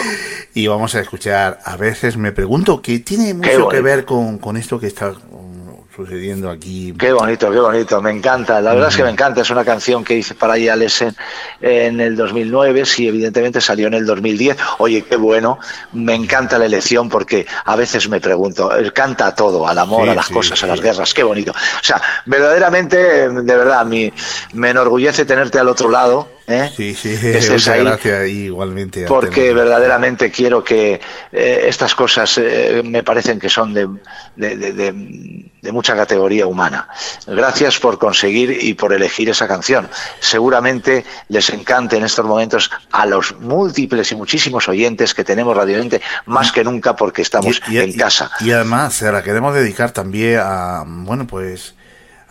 [0.53, 4.57] y vamos a escuchar A veces me pregunto que tiene mucho que ver con, con
[4.57, 5.61] esto que está mm,
[5.95, 6.93] sucediendo aquí.
[6.97, 8.61] Qué bonito, qué bonito, me encanta.
[8.61, 9.41] La verdad es que me encanta.
[9.41, 11.15] Es una canción que hice para Yales en,
[11.61, 14.57] en el 2009, sí, evidentemente salió en el 2010.
[14.79, 15.59] Oye, qué bueno.
[15.93, 20.03] Me encanta la elección porque a veces me pregunto, él canta a todo, al amor,
[20.03, 21.13] Sí, a las sí, cosas, a las guerras.
[21.13, 21.51] Qué bonito.
[21.51, 24.11] O sea, verdaderamente, de verdad, mi,
[24.53, 26.40] me enorgullece tenerte al otro lado.
[26.47, 26.69] ¿Eh?
[26.75, 27.17] Sí, sí,
[27.49, 27.83] muchas ahí.
[27.83, 29.05] gracias igualmente.
[29.07, 30.99] porque verdaderamente quiero que
[31.31, 33.87] eh, estas cosas eh, me parecen que son de,
[34.35, 36.87] de- de- de- de mucha categoría humana.
[37.27, 39.87] Gracias por conseguir y por elegir esa canción.
[40.19, 46.01] Seguramente les encante en estos momentos a los múltiples y muchísimos oyentes que tenemos radiomente
[46.25, 48.31] más que nunca porque estamos Y- y- en casa.
[48.39, 51.75] Y además se la queremos dedicar también a, bueno, pues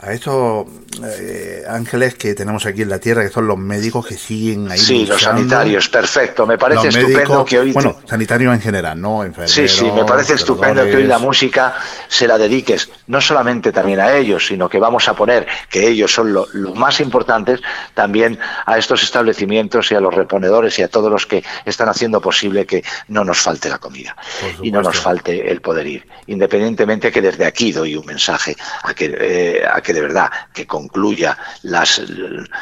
[0.02, 0.66] a estos
[1.04, 4.78] eh, ángeles que tenemos aquí en la tierra, que son los médicos que siguen ahí.
[4.78, 6.46] Sí, los sanitarios, perfecto.
[6.46, 7.72] Me parece Los estupendo médicos, que hoy...
[7.72, 9.24] Bueno, sanitarios en general, ¿no?
[9.24, 11.74] Enfermeros, Sí, sí, me parece estupendo que hoy la música
[12.08, 16.12] se la dediques no solamente también a ellos, sino que vamos a poner que ellos
[16.12, 17.60] son lo- los más importantes
[17.94, 22.20] también a estos establecimientos y a los reponedores y a todos los que están haciendo
[22.20, 24.16] posible que no nos falte la comida
[24.62, 26.06] y no nos falte el poder ir.
[26.26, 30.66] Independientemente que desde aquí doy un mensaje a que, eh, a que de verdad que
[30.66, 32.00] concluya las,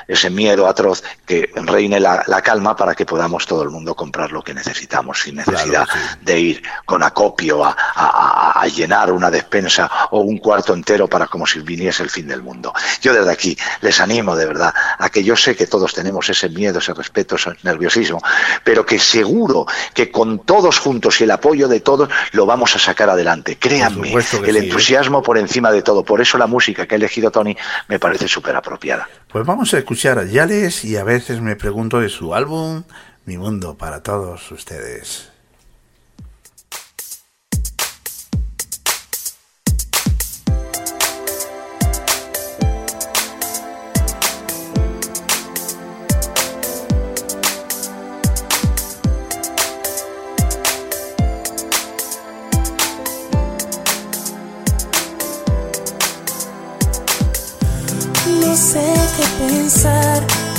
[0.07, 4.33] ese miedo atroz, que reine la, la calma para que podamos todo el mundo comprar
[4.33, 5.87] lo que necesitamos sin necesidad
[6.23, 11.09] de ir con acopio a, a- a- a llenar una despensa o un cuarto entero
[11.09, 12.73] para como si viniese el fin del mundo.
[13.01, 16.49] Yo desde aquí les animo de verdad a que yo sé que todos tenemos ese
[16.49, 18.23] miedo, ese respeto, ese nerviosismo,
[18.65, 22.79] pero que seguro que con todos juntos y el apoyo de todos lo vamos a
[22.79, 23.57] sacar adelante.
[23.59, 24.65] Créanme, que el sí, ¿eh?
[24.69, 26.05] entusiasmo por encima de todo.
[26.05, 27.57] Por eso la música que ha elegido Tony
[27.89, 29.09] me parece súper apropiada.
[29.29, 32.85] Pues vamos a escuchar a Yales y a veces me pregunto de su álbum
[33.25, 35.31] Mi Mundo para todos ustedes.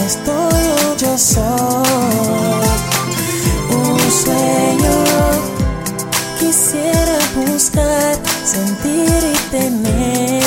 [0.09, 1.43] Pensar, estoy o yo soy
[3.71, 4.95] un sueño.
[6.39, 10.38] Quisiera buscar, sentir y tener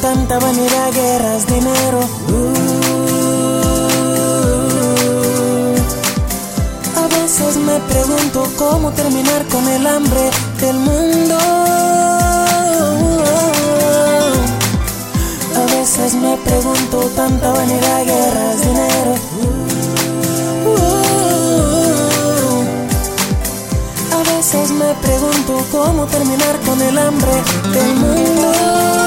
[0.00, 2.00] tanta vanidad, guerras, dinero.
[2.28, 2.54] Uh.
[6.96, 10.30] A veces me pregunto cómo terminar con el hambre
[10.60, 11.36] del mundo.
[15.56, 19.14] A veces me pregunto tanta vanidad, guerras, dinero.
[20.66, 20.94] Uh.
[24.18, 27.42] A veces me pregunto cómo terminar con el hambre
[27.72, 29.03] del mundo.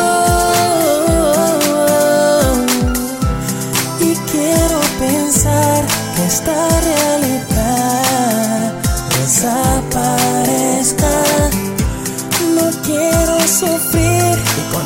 [5.43, 8.73] Que esta realidad
[9.19, 11.13] desaparezca.
[12.55, 14.85] No quiero sufrir y con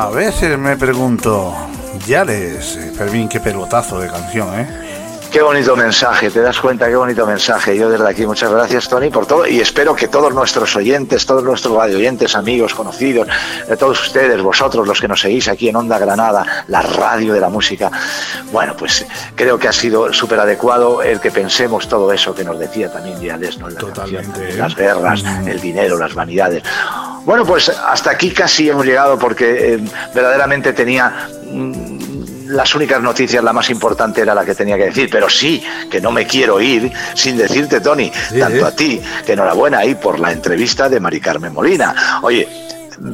[0.00, 1.52] A veces me pregunto,
[2.06, 4.87] ya les, eh, Fermín, qué pelotazo de canción, ¿eh?
[5.30, 7.76] Qué bonito mensaje, te das cuenta, qué bonito mensaje.
[7.76, 11.44] Yo desde aquí muchas gracias, Tony, por todo y espero que todos nuestros oyentes, todos
[11.44, 13.28] nuestros radio oyentes, amigos, conocidos,
[13.68, 17.40] de todos ustedes, vosotros los que nos seguís aquí en Onda Granada, la radio de
[17.40, 17.90] la música,
[18.52, 22.58] bueno, pues creo que ha sido súper adecuado el que pensemos todo eso que nos
[22.58, 23.68] decía también Diales, ¿no?
[23.68, 26.62] Canción, las guerras, el dinero, las vanidades.
[27.26, 29.80] Bueno, pues hasta aquí casi hemos llegado porque eh,
[30.14, 32.07] verdaderamente tenía mm,
[32.48, 36.00] las únicas noticias, la más importante era la que tenía que decir, pero sí, que
[36.00, 40.32] no me quiero ir sin decirte, Tony, tanto a ti, que enhorabuena ahí por la
[40.32, 42.20] entrevista de Mari Carmen Molina.
[42.22, 42.48] Oye,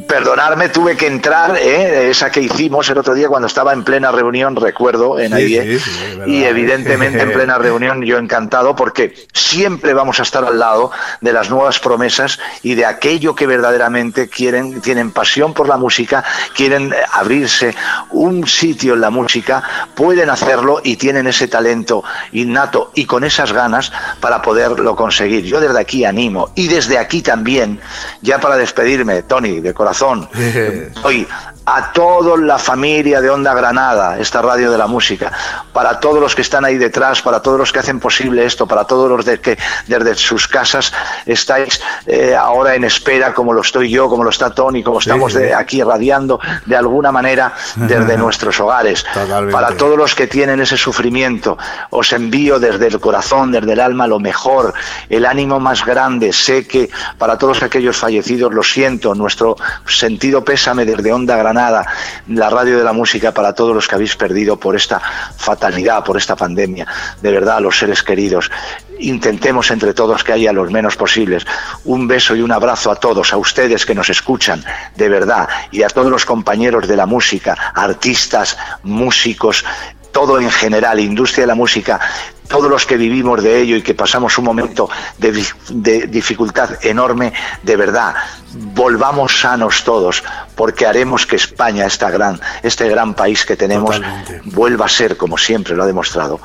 [0.09, 2.11] perdonarme, tuve que entrar, ¿eh?
[2.11, 6.27] esa que hicimos el otro día cuando estaba en plena reunión, recuerdo, en Sí, verdad.
[6.27, 10.91] y evidentemente en plena reunión yo encantado porque siempre vamos a estar al lado
[11.21, 16.25] de las nuevas promesas y de aquello que verdaderamente quieren, tienen pasión por la música,
[16.55, 17.75] quieren abrirse
[18.11, 19.63] un sitio en la música,
[19.95, 22.03] pueden hacerlo y tienen ese talento
[22.33, 25.45] innato y con esas ganas para poderlo conseguir.
[25.45, 27.81] Yo desde aquí animo y desde aquí también,
[28.23, 30.29] ya para despedirme, Tony, de corazón,
[31.03, 31.27] hoy
[31.67, 35.33] a toda la familia de Onda Granada, esta radio de la música,
[35.73, 38.85] para todos los que están ahí detrás, para todos los que hacen posible esto, para
[38.85, 39.57] todos los de que
[39.87, 40.93] desde sus casas
[41.25, 45.33] estáis eh, ahora en espera, como lo estoy yo, como lo está Tony, como estamos
[45.33, 45.39] sí.
[45.39, 49.05] de aquí radiando de alguna manera desde nuestros hogares.
[49.51, 51.57] Para todos los que tienen ese sufrimiento,
[51.91, 54.75] os envío desde el corazón, desde el alma, lo mejor,
[55.09, 56.33] el ánimo más grande.
[56.33, 59.57] Sé que para todos aquellos fallecidos, lo siento, nuestro
[59.87, 61.87] sentido pésame desde Onda Granada,
[62.29, 65.01] la radio de la música, para todos los que habéis perdido por esta
[65.37, 66.87] fatalidad, por esta pandemia.
[67.21, 68.51] De verdad, los seres queridos,
[68.99, 71.47] intentemos entre todos que haya los menos posibles.
[71.85, 74.65] Un beso y un abrazo a todos, a ustedes que nos escuchan,
[74.97, 79.65] de verdad, y a todos los compañeros de la música, artistas, músicos,
[80.13, 82.01] todo en general, industria de la música,
[82.49, 84.89] todos los que vivimos de ello y que pasamos un momento
[85.19, 88.15] de, di- de dificultad enorme, de verdad,
[88.53, 90.23] volvamos sanos todos,
[90.55, 94.01] porque haremos que España, esta gran, este gran país que tenemos,
[94.45, 96.41] vuelva a ser, como siempre lo ha demostrado,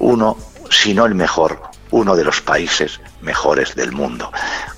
[0.00, 0.36] uno,
[0.70, 4.30] si no el mejor, uno de los países mejores del mundo.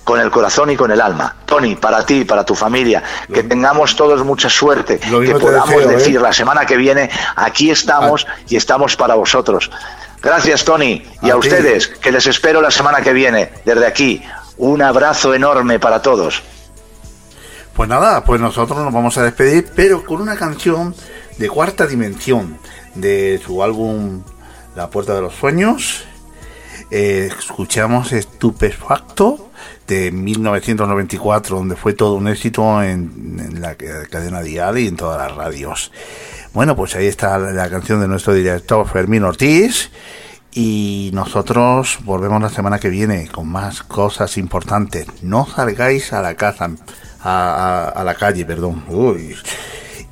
[0.05, 1.37] Con el corazón y con el alma.
[1.45, 5.97] Tony, para ti, para tu familia, que tengamos todos mucha suerte, que podamos deseo, ¿eh?
[5.97, 9.70] decir la semana que viene, aquí estamos y estamos para vosotros.
[10.22, 14.22] Gracias, Tony, y a, ustedes, que les espero la semana que viene, desde aquí.
[14.59, 16.42] Un abrazo enorme para todos.
[17.74, 20.94] Pues nada, pues nosotros nos vamos a despedir, pero con una canción
[21.38, 22.59] de cuarta dimensión
[22.94, 24.22] de su álbum
[24.76, 26.05] La Puerta de los Sueños.
[26.90, 29.48] Eh, escuchamos Estupefacto
[29.86, 34.97] de 1994, donde fue todo un éxito en, en la ca- cadena dial y en
[34.97, 35.92] todas las radios.
[36.52, 39.90] Bueno, pues ahí está la, canción de nuestro director Fermín Ortiz.
[40.52, 45.06] Y nosotros volvemos la semana que viene con más cosas importantes.
[45.22, 46.70] No salgáis a la casa,
[47.22, 48.82] a, la calle, perdón.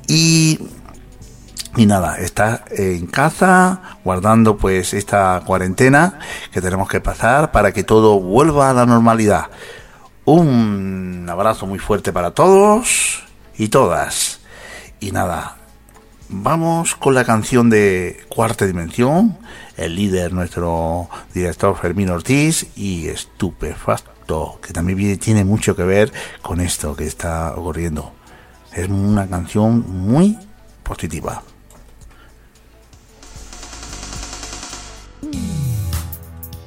[0.07, 0.57] Y
[1.75, 6.19] y nada, está en casa guardando pues esta cuarentena
[6.51, 9.45] que tenemos que pasar para que todo vuelva a la normalidad.
[10.25, 13.23] Un abrazo muy fuerte para todos
[13.57, 14.39] y todas.
[14.99, 15.58] Y nada,
[16.29, 19.37] vamos con la canción de Cuarta Dimensión,
[19.77, 26.61] el líder, nuestro director Fermín Ortiz y Estupefacto, que también tiene mucho que ver con
[26.61, 28.13] esto que está ocurriendo.
[28.73, 30.37] Es una canción muy
[30.83, 31.43] positiva.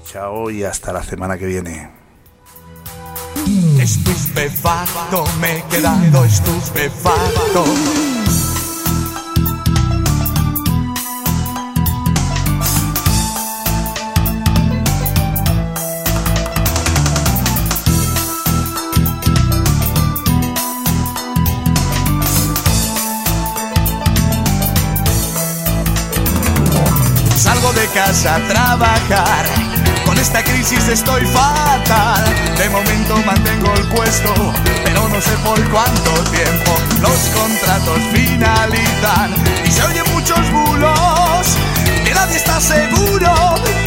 [0.04, 1.90] Chao y hasta la semana que viene.
[3.80, 7.64] Estupefacto, me he estupefacto.
[28.12, 29.46] A trabajar.
[30.04, 32.22] Con esta crisis estoy fatal.
[32.58, 34.52] De momento mantengo el puesto,
[34.84, 36.76] pero no sé por cuánto tiempo.
[37.00, 39.34] Los contratos finalizan
[39.64, 41.56] y se oyen muchos bulos.
[42.04, 43.34] Que nadie está seguro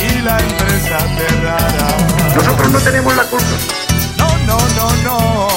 [0.09, 1.87] y la empresa cerrará.
[2.35, 3.45] Nosotros no tenemos la culpa.
[4.17, 5.03] No, no, no.
[5.03, 5.54] No.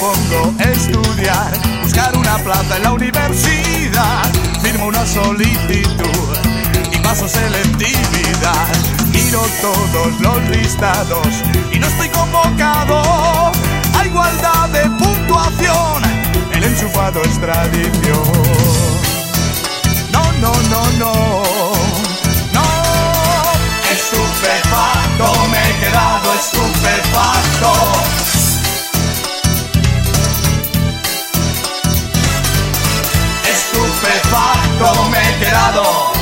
[0.00, 1.52] Propongo estudiar,
[1.82, 4.32] buscar una plaza en la universidad,
[4.62, 6.36] firmo una solicitud
[6.90, 8.66] y paso selectividad.
[9.12, 11.26] Miro todos los listados
[11.70, 13.52] y no estoy convocado
[13.98, 16.02] a igualdad de puntuación.
[16.54, 18.22] El enchufado es tradición.
[20.12, 21.12] No, no, no, no.
[22.54, 22.62] No,
[23.92, 28.39] estupefacto, me he quedado estupefacto.
[34.30, 36.19] Estupefacto, me he quedado.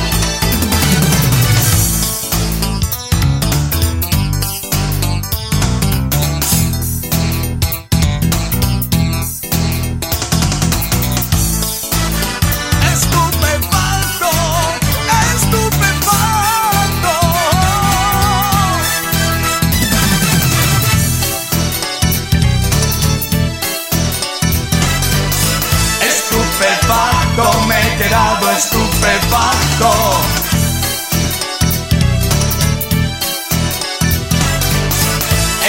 [28.38, 29.90] Quedado estupefacto.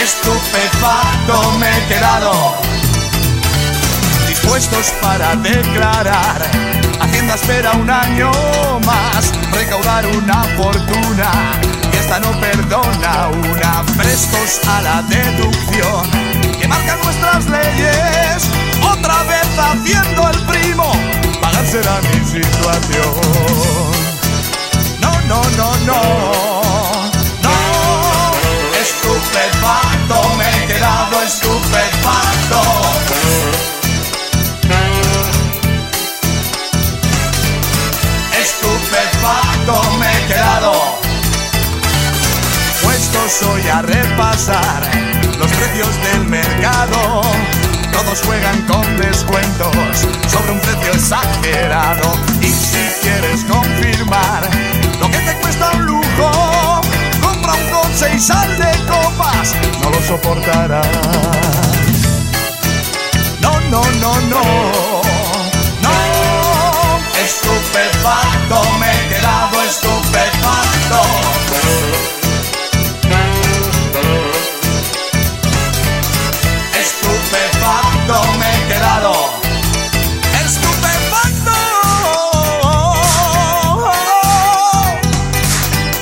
[0.02, 2.54] Estupefacto, me he quedado
[4.28, 6.42] dispuestos para declarar.
[7.00, 8.30] Hacienda espera un año
[8.84, 11.30] más, recaudar una fortuna
[11.92, 13.82] y esta no perdona una.
[13.96, 16.10] Prestos a la deducción
[16.60, 18.44] que marcan nuestras leyes.
[18.82, 20.92] Otra vez haciendo el primo,
[21.40, 23.14] pagar será mi situación.
[25.00, 26.02] No, no, no, no,
[27.42, 27.56] no.
[28.80, 32.60] Estupefacto, me he quedado estupefacto.
[38.40, 40.72] estupefacto me he quedado.
[42.82, 44.82] Puestos hoy a repasar
[45.38, 47.22] los precios del mercado.
[47.92, 52.12] Todos juegan con descuentos sobre un precio exagerado.
[52.40, 54.48] Y si quieres confirmar
[55.00, 56.80] lo que te cuesta un lujo,
[57.22, 60.86] compra un coche y sal de copas, no lo soportarás.
[63.40, 64.42] No, no, no, no.
[65.82, 65.90] No,
[67.24, 71.00] estupefacto, me he quedado estupefacto.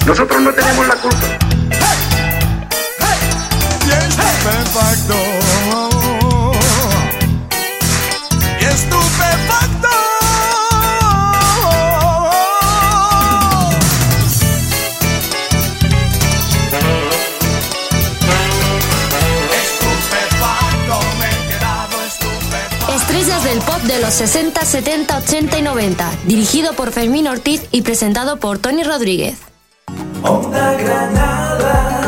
[0.08, 1.26] Nosotros no tenemos la culpa.
[3.86, 5.14] Y es perfecto.
[8.58, 8.86] Y es.
[22.96, 27.82] Estrellas del pop de los 60, 70, 80 y 90, dirigido por Fermín Ortiz y
[27.82, 29.47] presentado por Tony Rodríguez.
[30.22, 32.07] Onda Granada,